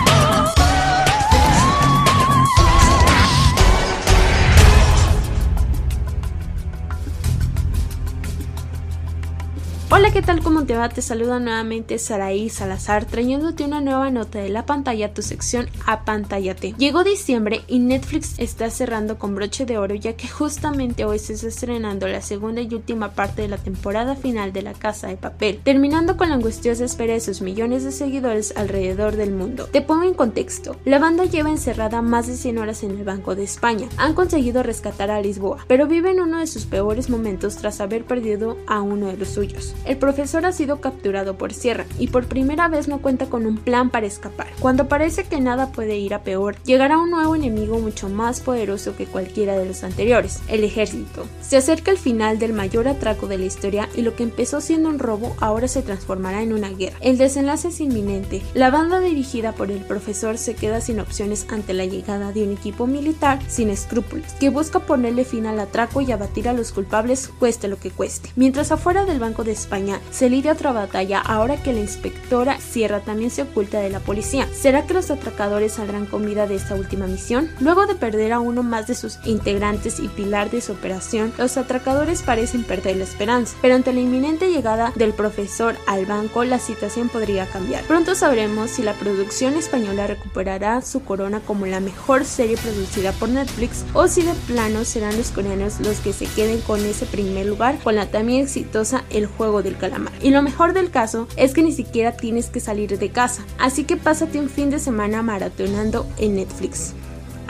Hola, 9.93 10.13
¿qué 10.13 10.21
tal? 10.21 10.41
¿Cómo 10.41 10.63
te 10.63 10.77
va? 10.77 10.87
Te 10.87 11.01
saluda 11.01 11.41
nuevamente 11.41 11.99
Saraí 11.99 12.49
Salazar 12.49 13.03
trayéndote 13.03 13.65
una 13.65 13.81
nueva 13.81 14.09
nota 14.09 14.39
de 14.39 14.47
la 14.47 14.65
pantalla 14.65 15.13
tu 15.13 15.21
sección 15.21 15.67
Apantállate. 15.85 16.73
Llegó 16.77 17.03
diciembre 17.03 17.65
y 17.67 17.79
Netflix 17.79 18.35
está 18.37 18.69
cerrando 18.69 19.19
con 19.19 19.35
broche 19.35 19.65
de 19.65 19.77
oro 19.77 19.93
ya 19.93 20.13
que 20.13 20.29
justamente 20.29 21.03
hoy 21.03 21.19
se 21.19 21.33
está 21.33 21.49
estrenando 21.49 22.07
la 22.07 22.21
segunda 22.21 22.61
y 22.61 22.73
última 22.73 23.11
parte 23.11 23.41
de 23.41 23.49
la 23.49 23.57
temporada 23.57 24.15
final 24.15 24.53
de 24.53 24.61
La 24.61 24.71
Casa 24.71 25.09
de 25.09 25.17
Papel, 25.17 25.59
terminando 25.61 26.15
con 26.15 26.29
la 26.29 26.35
angustiosa 26.35 26.85
espera 26.85 27.11
de 27.11 27.19
sus 27.19 27.41
millones 27.41 27.83
de 27.83 27.91
seguidores 27.91 28.53
alrededor 28.55 29.17
del 29.17 29.31
mundo. 29.31 29.67
Te 29.73 29.81
pongo 29.81 30.03
en 30.03 30.13
contexto, 30.13 30.77
la 30.85 30.99
banda 30.99 31.25
lleva 31.25 31.49
encerrada 31.49 32.01
más 32.01 32.27
de 32.27 32.37
100 32.37 32.59
horas 32.59 32.83
en 32.83 32.91
el 32.91 33.03
Banco 33.03 33.35
de 33.35 33.43
España, 33.43 33.89
han 33.97 34.13
conseguido 34.13 34.63
rescatar 34.63 35.11
a 35.11 35.19
Lisboa, 35.19 35.65
pero 35.67 35.85
viven 35.85 36.21
uno 36.21 36.39
de 36.39 36.47
sus 36.47 36.65
peores 36.65 37.09
momentos 37.09 37.57
tras 37.57 37.81
haber 37.81 38.05
perdido 38.05 38.55
a 38.67 38.81
uno 38.81 39.07
de 39.07 39.17
los 39.17 39.27
suyos. 39.27 39.75
El 39.85 39.97
profesor 39.97 40.45
ha 40.45 40.51
sido 40.51 40.79
capturado 40.79 41.37
por 41.37 41.53
Sierra 41.53 41.85
y 41.97 42.07
por 42.07 42.27
primera 42.27 42.67
vez 42.67 42.87
no 42.87 43.01
cuenta 43.01 43.25
con 43.25 43.45
un 43.45 43.57
plan 43.57 43.89
para 43.89 44.05
escapar. 44.05 44.47
Cuando 44.59 44.87
parece 44.87 45.23
que 45.23 45.39
nada 45.39 45.71
puede 45.71 45.97
ir 45.97 46.13
a 46.13 46.23
peor, 46.23 46.55
llegará 46.63 46.97
un 46.97 47.11
nuevo 47.11 47.35
enemigo 47.35 47.79
mucho 47.79 48.09
más 48.09 48.41
poderoso 48.41 48.95
que 48.95 49.05
cualquiera 49.05 49.57
de 49.57 49.65
los 49.65 49.83
anteriores, 49.83 50.41
el 50.47 50.63
ejército. 50.63 51.25
Se 51.41 51.57
acerca 51.57 51.91
el 51.91 51.97
final 51.97 52.39
del 52.39 52.53
mayor 52.53 52.87
atraco 52.87 53.27
de 53.27 53.37
la 53.37 53.45
historia 53.45 53.89
y 53.95 54.01
lo 54.01 54.15
que 54.15 54.23
empezó 54.23 54.61
siendo 54.61 54.89
un 54.89 54.99
robo 54.99 55.35
ahora 55.39 55.67
se 55.67 55.81
transformará 55.81 56.41
en 56.41 56.53
una 56.53 56.69
guerra. 56.69 56.97
El 57.01 57.17
desenlace 57.17 57.69
es 57.69 57.81
inminente. 57.81 58.41
La 58.53 58.69
banda 58.69 58.99
dirigida 58.99 59.53
por 59.53 59.71
el 59.71 59.79
profesor 59.79 60.37
se 60.37 60.55
queda 60.55 60.81
sin 60.81 60.99
opciones 60.99 61.47
ante 61.49 61.73
la 61.73 61.85
llegada 61.85 62.31
de 62.31 62.43
un 62.43 62.53
equipo 62.53 62.87
militar 62.87 63.39
sin 63.47 63.69
escrúpulos, 63.69 64.33
que 64.39 64.49
busca 64.49 64.79
ponerle 64.79 65.25
fin 65.25 65.45
al 65.45 65.59
atraco 65.59 66.01
y 66.01 66.11
abatir 66.11 66.47
a 66.47 66.53
los 66.53 66.71
culpables 66.71 67.29
cueste 67.39 67.67
lo 67.67 67.77
que 67.77 67.91
cueste. 67.91 68.29
Mientras 68.35 68.71
afuera 68.71 69.05
del 69.05 69.19
Banco 69.19 69.43
de 69.43 69.51
España 69.71 70.01
se 70.11 70.29
lidia 70.29 70.51
otra 70.51 70.73
batalla 70.73 71.21
ahora 71.21 71.55
que 71.55 71.71
la 71.71 71.79
inspectora 71.79 72.59
Sierra 72.59 72.99
también 72.99 73.31
se 73.31 73.43
oculta 73.43 73.79
de 73.79 73.89
la 73.89 74.01
policía. 74.01 74.45
¿Será 74.53 74.85
que 74.85 74.93
los 74.93 75.09
atracadores 75.11 75.71
saldrán 75.71 76.07
con 76.07 76.25
vida 76.25 76.45
de 76.45 76.55
esta 76.55 76.75
última 76.75 77.07
misión? 77.07 77.49
Luego 77.61 77.87
de 77.87 77.95
perder 77.95 78.33
a 78.33 78.41
uno 78.41 78.63
más 78.63 78.87
de 78.87 78.95
sus 78.95 79.17
integrantes 79.23 80.01
y 80.01 80.09
pilar 80.09 80.49
de 80.51 80.59
su 80.59 80.73
operación, 80.73 81.31
los 81.37 81.55
atracadores 81.55 82.21
parecen 82.21 82.65
perder 82.65 82.97
la 82.97 83.05
esperanza, 83.05 83.55
pero 83.61 83.75
ante 83.75 83.93
la 83.93 84.01
inminente 84.01 84.51
llegada 84.51 84.91
del 84.95 85.13
profesor 85.13 85.77
al 85.87 86.05
banco 86.05 86.43
la 86.43 86.59
situación 86.59 87.07
podría 87.07 87.45
cambiar. 87.45 87.85
Pronto 87.85 88.13
sabremos 88.13 88.71
si 88.71 88.83
la 88.83 88.93
producción 88.95 89.53
española 89.53 90.05
recuperará 90.05 90.81
su 90.81 91.01
corona 91.05 91.39
como 91.39 91.65
la 91.65 91.79
mejor 91.79 92.25
serie 92.25 92.57
producida 92.57 93.13
por 93.13 93.29
Netflix 93.29 93.85
o 93.93 94.09
si 94.09 94.23
de 94.23 94.33
plano 94.47 94.83
serán 94.83 95.15
los 95.15 95.31
coreanos 95.31 95.79
los 95.79 95.99
que 95.99 96.11
se 96.11 96.25
queden 96.25 96.59
con 96.59 96.83
ese 96.83 97.05
primer 97.05 97.45
lugar 97.45 97.79
con 97.81 97.95
la 97.95 98.11
también 98.11 98.41
exitosa 98.43 99.05
El 99.09 99.27
juego 99.27 99.60
del 99.63 99.77
calamar. 99.77 100.13
Y 100.21 100.31
lo 100.31 100.41
mejor 100.41 100.73
del 100.73 100.91
caso 100.91 101.27
es 101.35 101.53
que 101.53 101.63
ni 101.63 101.71
siquiera 101.71 102.13
tienes 102.13 102.49
que 102.49 102.59
salir 102.59 102.97
de 102.97 103.09
casa, 103.09 103.43
así 103.59 103.83
que 103.83 103.97
pásate 103.97 104.39
un 104.39 104.49
fin 104.49 104.69
de 104.69 104.79
semana 104.79 105.21
maratonando 105.23 106.07
en 106.17 106.35
Netflix. 106.35 106.93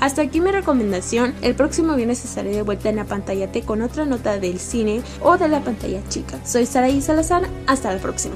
Hasta 0.02 0.24
aquí 0.24 0.42
mi 0.42 0.50
recomendación. 0.50 1.36
El 1.44 1.54
próximo 1.54 1.96
viernes 1.96 2.26
estaré 2.26 2.50
de 2.50 2.64
vuelta 2.64 2.90
en 2.90 2.96
la 2.96 3.06
pantalla 3.06 3.52
T 3.52 3.62
con 3.62 3.84
otra 3.84 4.04
nota 4.04 4.40
del 4.40 4.60
cine 4.60 5.04
o 5.22 5.38
de 5.38 5.48
la 5.48 5.62
pantalla 5.62 6.02
chica. 6.10 6.40
Soy 6.44 6.66
Saraí 6.66 7.02
Salazar. 7.02 7.48
Hasta 7.68 7.94
la 7.94 8.00
próxima. 8.00 8.36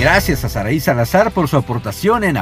Gracias 0.00 0.44
a 0.44 0.48
Saraí 0.48 0.80
Salazar 0.80 1.30
por 1.30 1.48
su 1.48 1.56
aportación 1.56 2.24
en. 2.24 2.36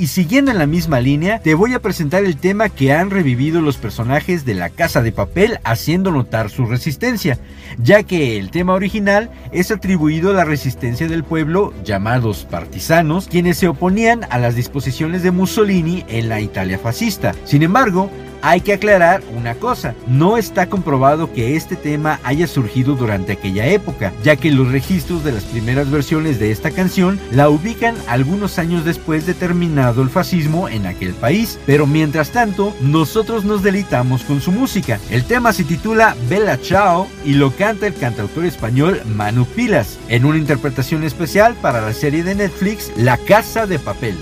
Y 0.00 0.06
siguiendo 0.06 0.50
en 0.50 0.56
la 0.56 0.66
misma 0.66 0.98
línea, 0.98 1.40
te 1.40 1.52
voy 1.52 1.74
a 1.74 1.82
presentar 1.82 2.24
el 2.24 2.38
tema 2.38 2.70
que 2.70 2.94
han 2.94 3.10
revivido 3.10 3.60
los 3.60 3.76
personajes 3.76 4.46
de 4.46 4.54
la 4.54 4.70
Casa 4.70 5.02
de 5.02 5.12
Papel 5.12 5.58
haciendo 5.62 6.10
notar 6.10 6.48
su 6.48 6.64
resistencia, 6.64 7.38
ya 7.76 8.02
que 8.02 8.38
el 8.38 8.50
tema 8.50 8.72
original 8.72 9.30
es 9.52 9.70
atribuido 9.70 10.30
a 10.30 10.32
la 10.32 10.46
resistencia 10.46 11.06
del 11.06 11.22
pueblo 11.22 11.74
llamados 11.84 12.46
partisanos, 12.50 13.28
quienes 13.28 13.58
se 13.58 13.68
oponían 13.68 14.24
a 14.30 14.38
las 14.38 14.56
disposiciones 14.56 15.22
de 15.22 15.32
Mussolini 15.32 16.02
en 16.08 16.30
la 16.30 16.40
Italia 16.40 16.78
fascista. 16.78 17.34
Sin 17.44 17.62
embargo, 17.62 18.10
hay 18.42 18.60
que 18.60 18.72
aclarar 18.72 19.22
una 19.36 19.54
cosa, 19.54 19.94
no 20.06 20.36
está 20.36 20.68
comprobado 20.68 21.32
que 21.32 21.56
este 21.56 21.76
tema 21.76 22.20
haya 22.24 22.46
surgido 22.46 22.94
durante 22.94 23.32
aquella 23.32 23.66
época, 23.66 24.12
ya 24.22 24.36
que 24.36 24.50
los 24.50 24.70
registros 24.70 25.24
de 25.24 25.32
las 25.32 25.44
primeras 25.44 25.90
versiones 25.90 26.38
de 26.38 26.50
esta 26.50 26.70
canción 26.70 27.20
la 27.30 27.48
ubican 27.48 27.94
algunos 28.06 28.58
años 28.58 28.84
después 28.84 29.26
de 29.26 29.34
terminado 29.34 30.02
el 30.02 30.10
fascismo 30.10 30.68
en 30.68 30.86
aquel 30.86 31.14
país, 31.14 31.58
pero 31.66 31.86
mientras 31.86 32.30
tanto 32.30 32.74
nosotros 32.80 33.44
nos 33.44 33.62
deleitamos 33.62 34.22
con 34.24 34.40
su 34.40 34.52
música. 34.52 34.98
El 35.10 35.24
tema 35.24 35.52
se 35.52 35.64
titula 35.64 36.16
Bella 36.28 36.56
Ciao 36.56 37.06
y 37.24 37.34
lo 37.34 37.50
canta 37.52 37.86
el 37.86 37.94
cantautor 37.94 38.44
español 38.44 39.00
Manu 39.14 39.44
Pilas, 39.44 39.98
en 40.08 40.24
una 40.24 40.38
interpretación 40.38 41.04
especial 41.04 41.54
para 41.54 41.80
la 41.80 41.92
serie 41.92 42.22
de 42.22 42.34
Netflix 42.34 42.92
La 42.96 43.16
Casa 43.16 43.66
de 43.66 43.78
Papel. 43.78 44.16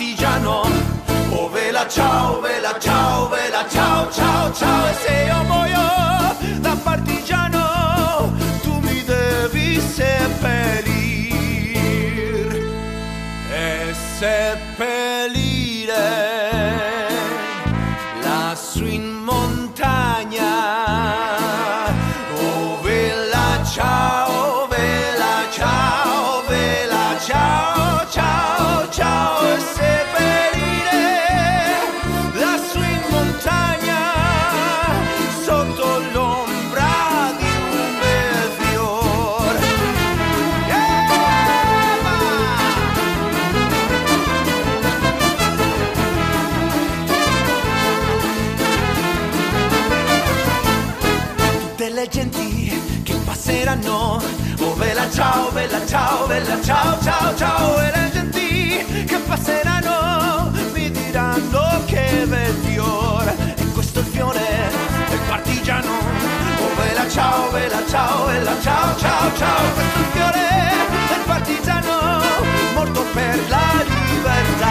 Partigiano, 0.00 0.62
oh 1.30 1.50
vela 1.50 1.86
ciao, 1.86 2.40
vela 2.40 2.72
ciao, 2.78 3.28
vela 3.28 3.68
ciao, 3.68 4.10
ciao, 4.10 4.39
bella 56.40 56.62
ciao, 56.62 56.98
ciao, 57.02 57.36
ciao, 57.36 57.80
e 57.80 57.90
le 57.94 58.10
genti 58.12 59.04
che 59.04 59.18
passeranno 59.18 60.50
mi 60.72 60.90
diranno 60.90 61.82
che 61.86 62.24
bel 62.26 62.54
fiore, 62.64 63.54
e 63.56 63.64
questo 63.72 63.98
è 63.98 64.02
il 64.02 64.08
fiore 64.08 64.70
del 65.08 65.18
partigiano, 65.28 65.90
oh 65.90 66.74
bella 66.76 67.08
ciao, 67.08 67.50
bella 67.50 67.82
ciao, 67.86 68.26
bella 68.26 68.56
ciao, 68.62 68.96
ciao, 68.96 69.36
ciao, 69.36 69.72
questo 69.74 69.98
è 69.98 70.00
il 70.00 70.06
fiore 70.12 70.48
del 71.08 71.22
partigiano, 71.26 72.22
morto 72.74 73.04
per 73.12 73.38
la 73.48 73.84
libertà. 73.84 74.69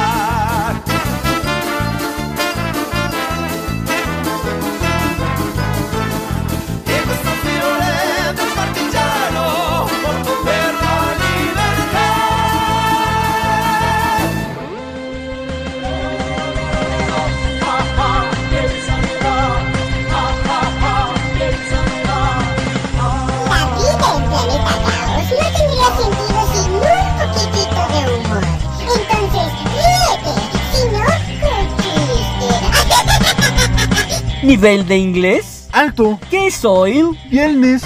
¿Nivel 34.50 34.88
de 34.88 34.98
inglés? 34.98 35.68
Alto. 35.72 36.20
¿Qué 36.32 36.50
soy? 36.50 37.08
Viernes. 37.30 37.84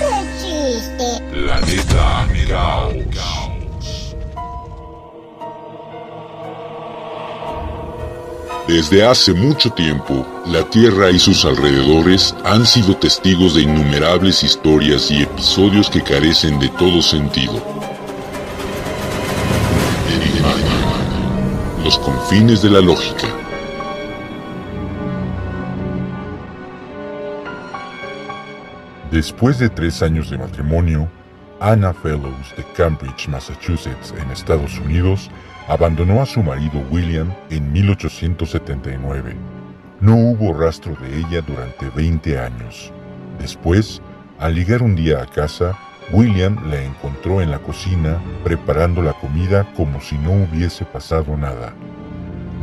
Qué 0.00 0.10
chiste. 0.40 1.22
Planeta. 1.30 2.26
Desde 8.66 9.06
hace 9.06 9.32
mucho 9.32 9.70
tiempo, 9.70 10.26
la 10.46 10.68
Tierra 10.68 11.12
y 11.12 11.20
sus 11.20 11.44
alrededores 11.44 12.34
han 12.44 12.66
sido 12.66 12.96
testigos 12.96 13.54
de 13.54 13.62
innumerables 13.62 14.42
historias 14.42 15.08
y 15.12 15.22
episodios 15.22 15.88
que 15.88 16.02
carecen 16.02 16.58
de 16.58 16.68
todo 16.70 17.00
sentido. 17.00 17.77
Los 21.88 21.98
confines 22.00 22.60
de 22.60 22.68
la 22.68 22.82
lógica. 22.82 23.26
Después 29.10 29.58
de 29.58 29.70
tres 29.70 30.02
años 30.02 30.28
de 30.28 30.36
matrimonio, 30.36 31.08
Anna 31.60 31.94
Fellows 31.94 32.54
de 32.58 32.64
Cambridge, 32.76 33.28
Massachusetts, 33.28 34.12
en 34.20 34.30
Estados 34.30 34.78
Unidos, 34.80 35.30
abandonó 35.66 36.20
a 36.20 36.26
su 36.26 36.42
marido 36.42 36.78
William 36.90 37.32
en 37.48 37.72
1879. 37.72 39.34
No 40.02 40.14
hubo 40.14 40.52
rastro 40.52 40.94
de 40.96 41.20
ella 41.20 41.40
durante 41.40 41.88
20 41.96 42.38
años. 42.38 42.92
Después, 43.40 44.02
al 44.38 44.54
llegar 44.54 44.82
un 44.82 44.94
día 44.94 45.22
a 45.22 45.26
casa, 45.26 45.74
William 46.10 46.56
la 46.70 46.82
encontró 46.82 47.42
en 47.42 47.50
la 47.50 47.58
cocina 47.58 48.18
preparando 48.42 49.02
la 49.02 49.12
comida 49.12 49.66
como 49.76 50.00
si 50.00 50.16
no 50.16 50.32
hubiese 50.32 50.84
pasado 50.84 51.36
nada. 51.36 51.74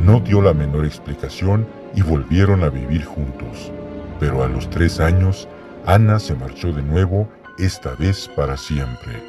No 0.00 0.20
dio 0.20 0.42
la 0.42 0.52
menor 0.52 0.84
explicación 0.84 1.66
y 1.94 2.02
volvieron 2.02 2.64
a 2.64 2.68
vivir 2.68 3.04
juntos. 3.04 3.70
Pero 4.18 4.42
a 4.42 4.48
los 4.48 4.68
tres 4.68 4.98
años, 4.98 5.48
Ana 5.86 6.18
se 6.18 6.34
marchó 6.34 6.72
de 6.72 6.82
nuevo, 6.82 7.28
esta 7.58 7.94
vez 7.94 8.28
para 8.34 8.56
siempre. 8.56 9.22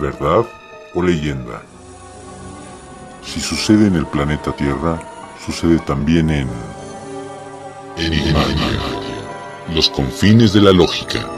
¿Verdad 0.00 0.44
o 0.94 1.02
leyenda? 1.02 1.62
Si 3.22 3.40
sucede 3.40 3.86
en 3.86 3.96
el 3.96 4.06
planeta 4.06 4.52
Tierra, 4.52 5.00
sucede 5.44 5.78
también 5.80 6.30
en... 6.30 6.48
Los 9.74 9.88
confines 9.90 10.52
de 10.52 10.60
la 10.60 10.72
lógica. 10.72 11.37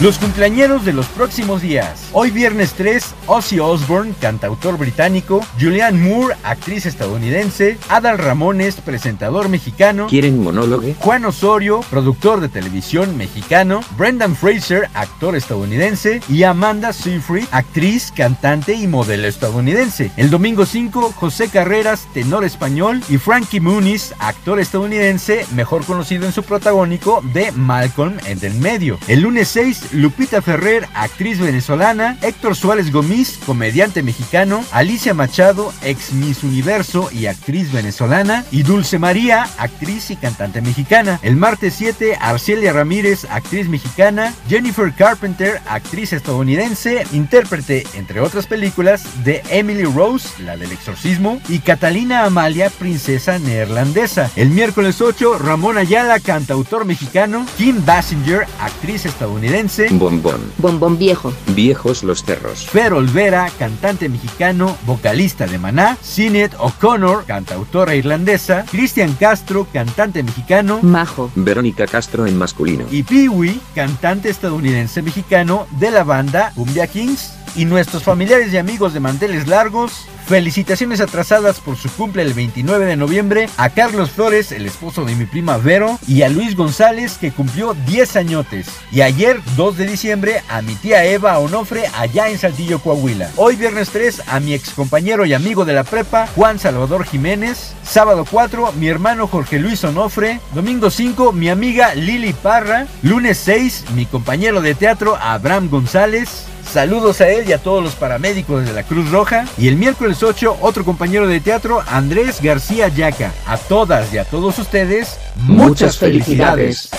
Los 0.00 0.18
cumpleañeros 0.18 0.84
de 0.84 0.92
los 0.92 1.06
próximos 1.06 1.62
días. 1.62 2.08
Hoy 2.12 2.32
viernes 2.32 2.72
3, 2.72 3.14
Ozzy 3.28 3.60
Osbourne, 3.60 4.12
cantautor 4.20 4.76
británico, 4.76 5.40
Julianne 5.58 6.00
Moore, 6.00 6.34
actriz 6.42 6.84
estadounidense, 6.84 7.78
Adal 7.88 8.18
Ramones, 8.18 8.74
presentador 8.80 9.48
mexicano, 9.48 10.08
¿Quieren 10.08 10.42
monólogo? 10.42 10.92
Juan 10.98 11.24
Osorio, 11.24 11.80
productor 11.90 12.40
de 12.40 12.48
televisión 12.48 13.16
mexicano, 13.16 13.82
Brendan 13.96 14.34
Fraser, 14.34 14.88
actor 14.94 15.36
estadounidense, 15.36 16.20
y 16.28 16.42
Amanda 16.42 16.92
Seyfried, 16.92 17.46
actriz, 17.52 18.12
cantante 18.14 18.74
y 18.74 18.88
modelo 18.88 19.28
estadounidense. 19.28 20.10
El 20.16 20.28
domingo 20.28 20.66
5, 20.66 21.12
José 21.12 21.48
Carreras, 21.48 22.08
tenor 22.12 22.44
español, 22.44 23.00
y 23.08 23.18
Frankie 23.18 23.60
Muniz, 23.60 24.12
actor 24.18 24.58
estadounidense, 24.58 25.46
mejor 25.54 25.84
conocido 25.84 26.26
en 26.26 26.32
su 26.32 26.42
protagónico 26.42 27.22
de 27.32 27.52
Malcolm 27.52 28.18
en 28.26 28.44
el 28.44 28.54
medio. 28.54 28.98
El 29.06 29.20
lunes 29.20 29.46
6, 29.48 29.83
Lupita 29.92 30.42
Ferrer, 30.42 30.88
actriz 30.94 31.38
venezolana, 31.38 32.18
Héctor 32.22 32.56
Suárez 32.56 32.90
Gomis, 32.92 33.38
comediante 33.44 34.02
mexicano, 34.02 34.64
Alicia 34.72 35.14
Machado, 35.14 35.72
ex 35.82 36.12
Miss 36.12 36.42
Universo 36.42 37.08
y 37.12 37.26
actriz 37.26 37.72
venezolana, 37.72 38.44
y 38.50 38.62
Dulce 38.62 38.98
María, 38.98 39.48
actriz 39.58 40.10
y 40.10 40.16
cantante 40.16 40.60
mexicana. 40.60 41.18
El 41.22 41.36
martes 41.36 41.74
7, 41.74 42.16
Arcelia 42.20 42.72
Ramírez, 42.72 43.26
actriz 43.30 43.68
mexicana, 43.68 44.34
Jennifer 44.48 44.92
Carpenter, 44.92 45.60
actriz 45.68 46.12
estadounidense, 46.12 47.06
intérprete, 47.12 47.86
entre 47.94 48.20
otras 48.20 48.46
películas, 48.46 49.24
de 49.24 49.42
Emily 49.50 49.84
Rose, 49.84 50.28
la 50.42 50.56
del 50.56 50.72
exorcismo, 50.72 51.40
y 51.48 51.58
Catalina 51.58 52.24
Amalia, 52.24 52.70
princesa 52.70 53.38
neerlandesa. 53.38 54.30
El 54.36 54.50
miércoles 54.50 55.00
8, 55.00 55.38
Ramón 55.38 55.78
Ayala, 55.78 56.20
cantautor 56.20 56.84
mexicano, 56.84 57.46
Kim 57.56 57.84
Basinger, 57.84 58.46
actriz 58.60 59.06
estadounidense, 59.06 59.73
Dulce. 59.76 59.94
Bombón. 59.94 60.40
Bombón 60.58 60.98
viejo. 60.98 61.32
Viejos 61.48 62.04
los 62.04 62.24
cerros. 62.24 62.66
Fer 62.66 62.92
Olvera, 62.92 63.50
cantante 63.58 64.08
mexicano, 64.08 64.76
vocalista 64.86 65.46
de 65.46 65.58
Maná. 65.58 65.96
Sinead 66.00 66.52
O'Connor, 66.58 67.24
cantautora 67.24 67.94
irlandesa. 67.94 68.64
Cristian 68.70 69.14
Castro, 69.14 69.66
cantante 69.72 70.22
mexicano. 70.22 70.78
Majo. 70.82 71.30
Verónica 71.34 71.86
Castro 71.86 72.26
en 72.26 72.36
masculino. 72.36 72.84
Y 72.90 73.02
Pee 73.02 73.28
Wee, 73.28 73.60
cantante 73.74 74.28
estadounidense 74.28 75.02
mexicano 75.02 75.66
de 75.78 75.90
la 75.90 76.04
banda 76.04 76.52
Cumbia 76.54 76.86
Kings. 76.86 77.32
Y 77.56 77.64
nuestros 77.64 78.02
familiares 78.02 78.52
y 78.52 78.56
amigos 78.56 78.94
de 78.94 79.00
manteles 79.00 79.46
largos, 79.46 80.06
Felicitaciones 80.26 81.02
atrasadas 81.02 81.60
por 81.60 81.76
su 81.76 81.90
cumple 81.90 82.22
el 82.22 82.32
29 82.32 82.86
de 82.86 82.96
noviembre 82.96 83.50
a 83.58 83.68
Carlos 83.68 84.10
Flores, 84.10 84.52
el 84.52 84.64
esposo 84.64 85.04
de 85.04 85.14
mi 85.14 85.26
prima 85.26 85.58
Vero, 85.58 85.98
y 86.08 86.22
a 86.22 86.30
Luis 86.30 86.56
González, 86.56 87.18
que 87.18 87.30
cumplió 87.30 87.74
10 87.86 88.16
añotes. 88.16 88.68
Y 88.90 89.02
ayer, 89.02 89.40
2 89.56 89.76
de 89.76 89.86
diciembre, 89.86 90.42
a 90.48 90.62
mi 90.62 90.76
tía 90.76 91.04
Eva 91.04 91.38
Onofre, 91.38 91.84
allá 91.94 92.30
en 92.30 92.38
Saltillo, 92.38 92.78
Coahuila. 92.78 93.28
Hoy, 93.36 93.56
viernes 93.56 93.90
3, 93.90 94.22
a 94.26 94.40
mi 94.40 94.54
ex 94.54 94.70
compañero 94.70 95.26
y 95.26 95.34
amigo 95.34 95.66
de 95.66 95.74
la 95.74 95.84
prepa, 95.84 96.26
Juan 96.34 96.58
Salvador 96.58 97.04
Jiménez. 97.04 97.74
Sábado 97.82 98.24
4, 98.28 98.72
mi 98.72 98.88
hermano 98.88 99.26
Jorge 99.26 99.58
Luis 99.58 99.84
Onofre. 99.84 100.40
Domingo 100.54 100.88
5, 100.88 101.32
mi 101.32 101.50
amiga 101.50 101.94
Lili 101.94 102.32
Parra. 102.32 102.86
Lunes 103.02 103.36
6, 103.44 103.84
mi 103.94 104.06
compañero 104.06 104.62
de 104.62 104.74
teatro, 104.74 105.18
Abraham 105.20 105.68
González. 105.68 106.46
Saludos 106.70 107.20
a 107.20 107.28
él 107.28 107.48
y 107.48 107.52
a 107.52 107.58
todos 107.58 107.82
los 107.82 107.94
paramédicos 107.94 108.64
de 108.64 108.72
la 108.72 108.82
Cruz 108.82 109.10
Roja. 109.10 109.46
Y 109.56 109.68
el 109.68 109.76
miércoles 109.76 110.22
8, 110.22 110.58
otro 110.60 110.84
compañero 110.84 111.26
de 111.28 111.40
teatro, 111.40 111.82
Andrés 111.86 112.40
García 112.42 112.88
Yaca. 112.88 113.32
A 113.46 113.56
todas 113.56 114.12
y 114.12 114.18
a 114.18 114.24
todos 114.24 114.58
ustedes, 114.58 115.16
muchas, 115.36 115.98
felicidades. 115.98 116.90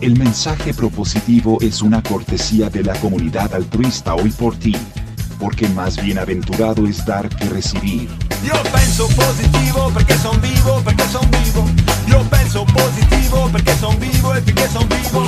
El 0.00 0.16
mensaje 0.18 0.72
propositivo 0.72 1.58
es 1.60 1.82
una 1.82 2.02
cortesía 2.02 2.70
de 2.70 2.84
la 2.84 2.94
comunidad 3.00 3.52
altruista 3.54 4.14
hoy 4.14 4.30
por 4.30 4.56
ti. 4.56 4.76
Porque 5.40 5.68
más 5.70 6.00
bienaventurado 6.00 6.86
es 6.86 7.04
dar 7.04 7.28
que 7.28 7.44
recibir. 7.46 8.08
Io 8.44 8.52
penso 8.70 9.08
positivo 9.08 9.90
perché 9.92 10.16
son 10.18 10.40
vivo, 10.40 10.80
perché 10.84 11.04
son 11.10 11.28
vivo. 11.30 11.85
Positivo 12.72 13.50
son 13.78 14.88
son. 15.10 15.26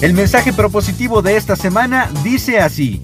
El 0.00 0.14
mensaje 0.14 0.52
propositivo 0.52 1.22
de 1.22 1.36
esta 1.36 1.56
semana 1.56 2.10
dice 2.22 2.60
así. 2.60 3.00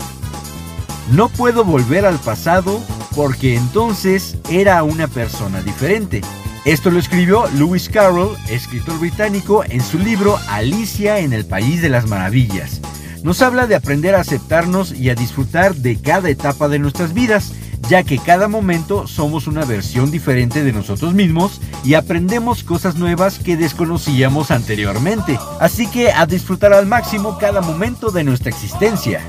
No 1.10 1.28
puedo 1.28 1.64
volver 1.64 2.06
al 2.06 2.18
pasado 2.18 2.80
porque 3.14 3.56
entonces 3.56 4.36
era 4.50 4.82
una 4.82 5.08
persona 5.08 5.60
diferente. 5.62 6.20
Esto 6.64 6.90
lo 6.90 6.98
escribió 6.98 7.46
Lewis 7.56 7.88
Carroll, 7.88 8.36
escritor 8.48 8.98
británico, 8.98 9.64
en 9.64 9.82
su 9.82 9.98
libro 9.98 10.38
Alicia 10.48 11.18
en 11.18 11.32
el 11.32 11.44
País 11.44 11.82
de 11.82 11.90
las 11.90 12.06
Maravillas. 12.06 12.80
Nos 13.22 13.42
habla 13.42 13.66
de 13.66 13.74
aprender 13.74 14.14
a 14.14 14.20
aceptarnos 14.20 14.92
y 14.92 15.10
a 15.10 15.14
disfrutar 15.14 15.74
de 15.74 16.00
cada 16.00 16.30
etapa 16.30 16.68
de 16.68 16.78
nuestras 16.78 17.12
vidas, 17.12 17.52
ya 17.88 18.02
que 18.02 18.18
cada 18.18 18.48
momento 18.48 19.06
somos 19.06 19.46
una 19.46 19.64
versión 19.64 20.10
diferente 20.10 20.62
de 20.62 20.72
nosotros 20.72 21.14
mismos 21.14 21.60
y 21.84 21.94
aprendemos 21.94 22.62
cosas 22.62 22.96
nuevas 22.96 23.38
que 23.38 23.56
desconocíamos 23.56 24.50
anteriormente. 24.50 25.38
Así 25.60 25.86
que 25.86 26.12
a 26.12 26.26
disfrutar 26.26 26.72
al 26.72 26.86
máximo 26.86 27.38
cada 27.38 27.60
momento 27.60 28.10
de 28.10 28.24
nuestra 28.24 28.50
existencia. 28.50 29.20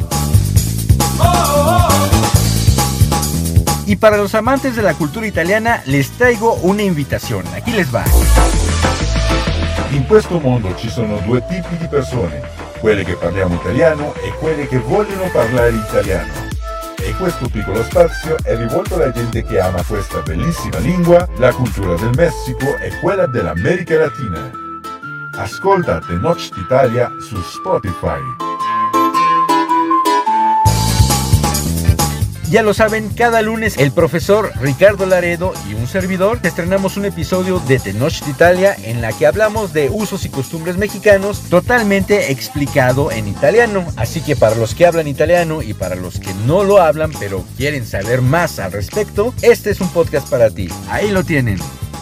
Y 3.85 3.97
para 3.97 4.17
los 4.17 4.33
amantes 4.33 4.75
de 4.75 4.81
la 4.81 4.95
cultura 4.95 5.27
italiana 5.27 5.83
les 5.85 6.09
traigo 6.11 6.55
una 6.55 6.81
invitación. 6.81 7.45
Aquí 7.55 7.71
les 7.71 7.93
va. 7.93 8.03
In 9.91 10.05
questo 10.07 10.39
mondo 10.39 10.75
ci 10.75 10.89
sono 10.89 11.19
due 11.19 11.45
tipi 11.47 11.77
di 11.77 11.87
persone, 11.87 12.41
quelle 12.79 13.03
che 13.03 13.15
parliamo 13.15 13.55
italiano 13.55 14.13
e 14.15 14.31
quelle 14.39 14.67
che 14.67 14.79
vogliono 14.79 15.29
parlare 15.31 15.75
italiano. 15.75 16.54
E 17.05 17.13
questo 17.17 17.47
piccolo 17.47 17.83
spazio 17.83 18.35
è 18.41 18.57
rivolto 18.57 18.95
alla 18.95 19.11
gente 19.11 19.43
che 19.43 19.59
ama 19.59 19.83
questa 19.83 20.21
bellissima 20.21 20.79
lingua, 20.79 21.27
la 21.37 21.53
cultura 21.53 21.93
del 21.93 22.09
Messico 22.15 22.75
e 22.77 22.97
quella 22.99 23.27
dell'America 23.27 23.95
Latina. 23.99 24.49
Ascolta 25.35 25.99
Tenoch 25.99 26.49
Italia 26.57 27.11
su 27.19 27.39
Spotify. 27.41 28.54
Ya 32.49 32.61
lo 32.61 32.75
saben, 32.75 33.09
cada 33.09 33.41
lunes 33.41 33.77
el 33.77 33.91
profesor 33.91 34.51
Ricardo 34.61 35.07
Laredo 35.07 35.53
y 35.67 35.73
un 35.73 35.87
servidor 35.87 36.39
estrenamos 36.43 36.95
un 36.95 37.05
episodio 37.05 37.59
de 37.59 37.79
Tenoch 37.79 38.21
Italia 38.29 38.75
en 38.83 39.01
la 39.01 39.11
que 39.13 39.25
hablamos 39.25 39.73
de 39.73 39.89
usos 39.89 40.25
y 40.25 40.29
costumbres 40.29 40.77
mexicanos 40.77 41.41
totalmente 41.49 42.31
explicado 42.31 43.11
en 43.11 43.27
italiano. 43.27 43.85
Así 43.97 44.21
que 44.21 44.35
para 44.35 44.55
los 44.55 44.75
que 44.75 44.85
hablan 44.85 45.07
italiano 45.07 45.63
y 45.63 45.73
para 45.73 45.95
los 45.95 46.19
que 46.19 46.33
no 46.45 46.63
lo 46.63 46.79
hablan 46.79 47.11
pero 47.19 47.43
quieren 47.57 47.85
saber 47.85 48.21
más 48.21 48.59
al 48.59 48.71
respecto, 48.71 49.33
este 49.41 49.71
es 49.71 49.81
un 49.81 49.89
podcast 49.89 50.29
para 50.29 50.51
ti. 50.51 50.69
Ahí 50.89 51.09
lo 51.09 51.23
tienen. 51.23 51.57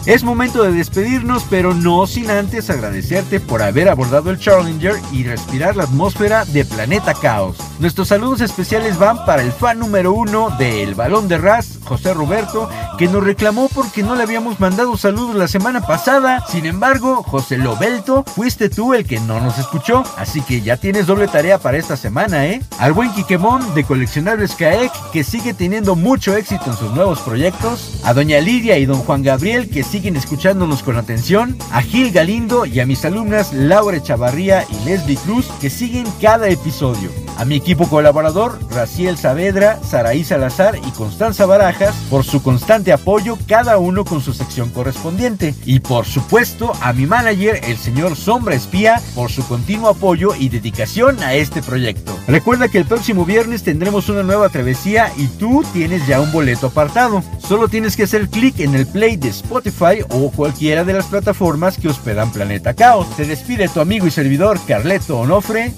Es 0.06 0.22
momento 0.22 0.62
de 0.62 0.70
despedirnos, 0.70 1.46
pero 1.48 1.72
no 1.72 2.06
sin 2.06 2.30
antes 2.30 2.68
agradecerte 2.68 3.40
por 3.40 3.62
haber 3.62 3.88
abordado 3.88 4.28
el 4.30 4.38
Challenger 4.38 4.96
y 5.12 5.24
respirar 5.24 5.76
la 5.76 5.84
atmósfera 5.84 6.44
de 6.44 6.66
Planeta 6.66 7.14
Caos. 7.14 7.56
Nuestros 7.78 8.08
saludos 8.08 8.42
especiales 8.42 8.98
van 8.98 9.24
para 9.24 9.40
el 9.40 9.50
fan 9.50 9.78
número 9.78 10.12
uno 10.12 10.50
del 10.58 10.94
Balón 10.94 11.26
de 11.26 11.38
Ras, 11.38 11.78
José 11.84 12.12
Roberto, 12.12 12.68
que 12.98 13.08
nos 13.08 13.24
reclamó 13.24 13.70
porque 13.70 14.02
no 14.02 14.14
le 14.14 14.24
habíamos 14.24 14.60
mandado 14.60 14.94
saludos 14.98 15.36
la 15.36 15.48
semana 15.48 15.80
pasada. 15.86 16.44
Sin 16.50 16.66
embargo, 16.66 17.22
José 17.22 17.56
Lobelto, 17.56 18.24
fuiste 18.24 18.68
tú 18.68 18.92
el 18.92 19.06
que 19.06 19.20
no 19.20 19.40
nos 19.40 19.56
escuchó, 19.56 20.04
así 20.18 20.42
que 20.42 20.60
ya 20.60 20.76
tienes 20.76 21.06
doble 21.06 21.28
tarea 21.28 21.56
para 21.56 21.78
esta 21.78 21.96
semana, 21.96 22.44
¿eh? 22.44 22.60
Al 22.78 22.92
buen 22.92 23.10
Quiquemón 23.14 23.74
de 23.74 23.84
Coleccionables 23.84 24.54
Kaek, 24.54 24.92
que 25.12 25.24
sigue 25.24 25.54
teniendo 25.54 25.96
mucho 25.96 26.36
éxito 26.36 26.64
en 26.66 26.76
sus 26.76 26.90
nuevos 26.90 27.20
proyectos. 27.20 28.00
A 28.04 28.12
Doña 28.12 28.38
Lidia 28.40 28.76
y 28.76 28.84
Don 28.84 28.98
Juan 28.98 29.22
Gabriel, 29.22 29.70
que 29.70 29.82
siguen 29.94 30.16
escuchándonos 30.16 30.82
con 30.82 30.96
atención, 30.96 31.56
a 31.70 31.80
Gil 31.80 32.10
Galindo 32.10 32.66
y 32.66 32.80
a 32.80 32.84
mis 32.84 33.04
alumnas 33.04 33.52
Laura 33.52 34.02
Chavarría 34.02 34.66
y 34.68 34.84
Leslie 34.84 35.16
Cruz 35.18 35.46
que 35.60 35.70
siguen 35.70 36.04
cada 36.20 36.48
episodio. 36.48 37.23
A 37.36 37.44
mi 37.44 37.56
equipo 37.56 37.88
colaborador, 37.88 38.58
Raciel 38.70 39.18
Saavedra, 39.18 39.80
Saraí 39.82 40.22
Salazar 40.22 40.76
y 40.76 40.90
Constanza 40.92 41.46
Barajas 41.46 41.94
por 42.08 42.24
su 42.24 42.42
constante 42.42 42.92
apoyo, 42.92 43.36
cada 43.48 43.76
uno 43.78 44.04
con 44.04 44.20
su 44.20 44.32
sección 44.32 44.70
correspondiente. 44.70 45.54
Y 45.64 45.80
por 45.80 46.06
supuesto 46.06 46.72
a 46.80 46.92
mi 46.92 47.06
manager, 47.06 47.60
el 47.64 47.76
señor 47.76 48.14
Sombra 48.14 48.54
Espía, 48.54 49.02
por 49.16 49.32
su 49.32 49.46
continuo 49.46 49.88
apoyo 49.88 50.34
y 50.38 50.48
dedicación 50.48 51.22
a 51.24 51.34
este 51.34 51.60
proyecto. 51.60 52.16
Recuerda 52.28 52.68
que 52.68 52.78
el 52.78 52.86
próximo 52.86 53.24
viernes 53.24 53.64
tendremos 53.64 54.08
una 54.08 54.22
nueva 54.22 54.48
travesía 54.48 55.12
y 55.16 55.26
tú 55.26 55.64
tienes 55.72 56.06
ya 56.06 56.20
un 56.20 56.30
boleto 56.30 56.68
apartado. 56.68 57.22
Solo 57.38 57.68
tienes 57.68 57.96
que 57.96 58.04
hacer 58.04 58.28
clic 58.28 58.60
en 58.60 58.76
el 58.76 58.86
play 58.86 59.16
de 59.16 59.28
Spotify 59.28 60.04
o 60.10 60.30
cualquiera 60.30 60.84
de 60.84 60.92
las 60.92 61.06
plataformas 61.06 61.78
que 61.78 61.88
hospedan 61.88 62.30
Planeta 62.30 62.74
Caos. 62.74 63.08
Te 63.16 63.24
despide 63.24 63.68
tu 63.68 63.80
amigo 63.80 64.06
y 64.06 64.12
servidor 64.12 64.60
Carleto 64.66 65.18
Onofre. 65.18 65.72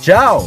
¡Chao! 0.00 0.46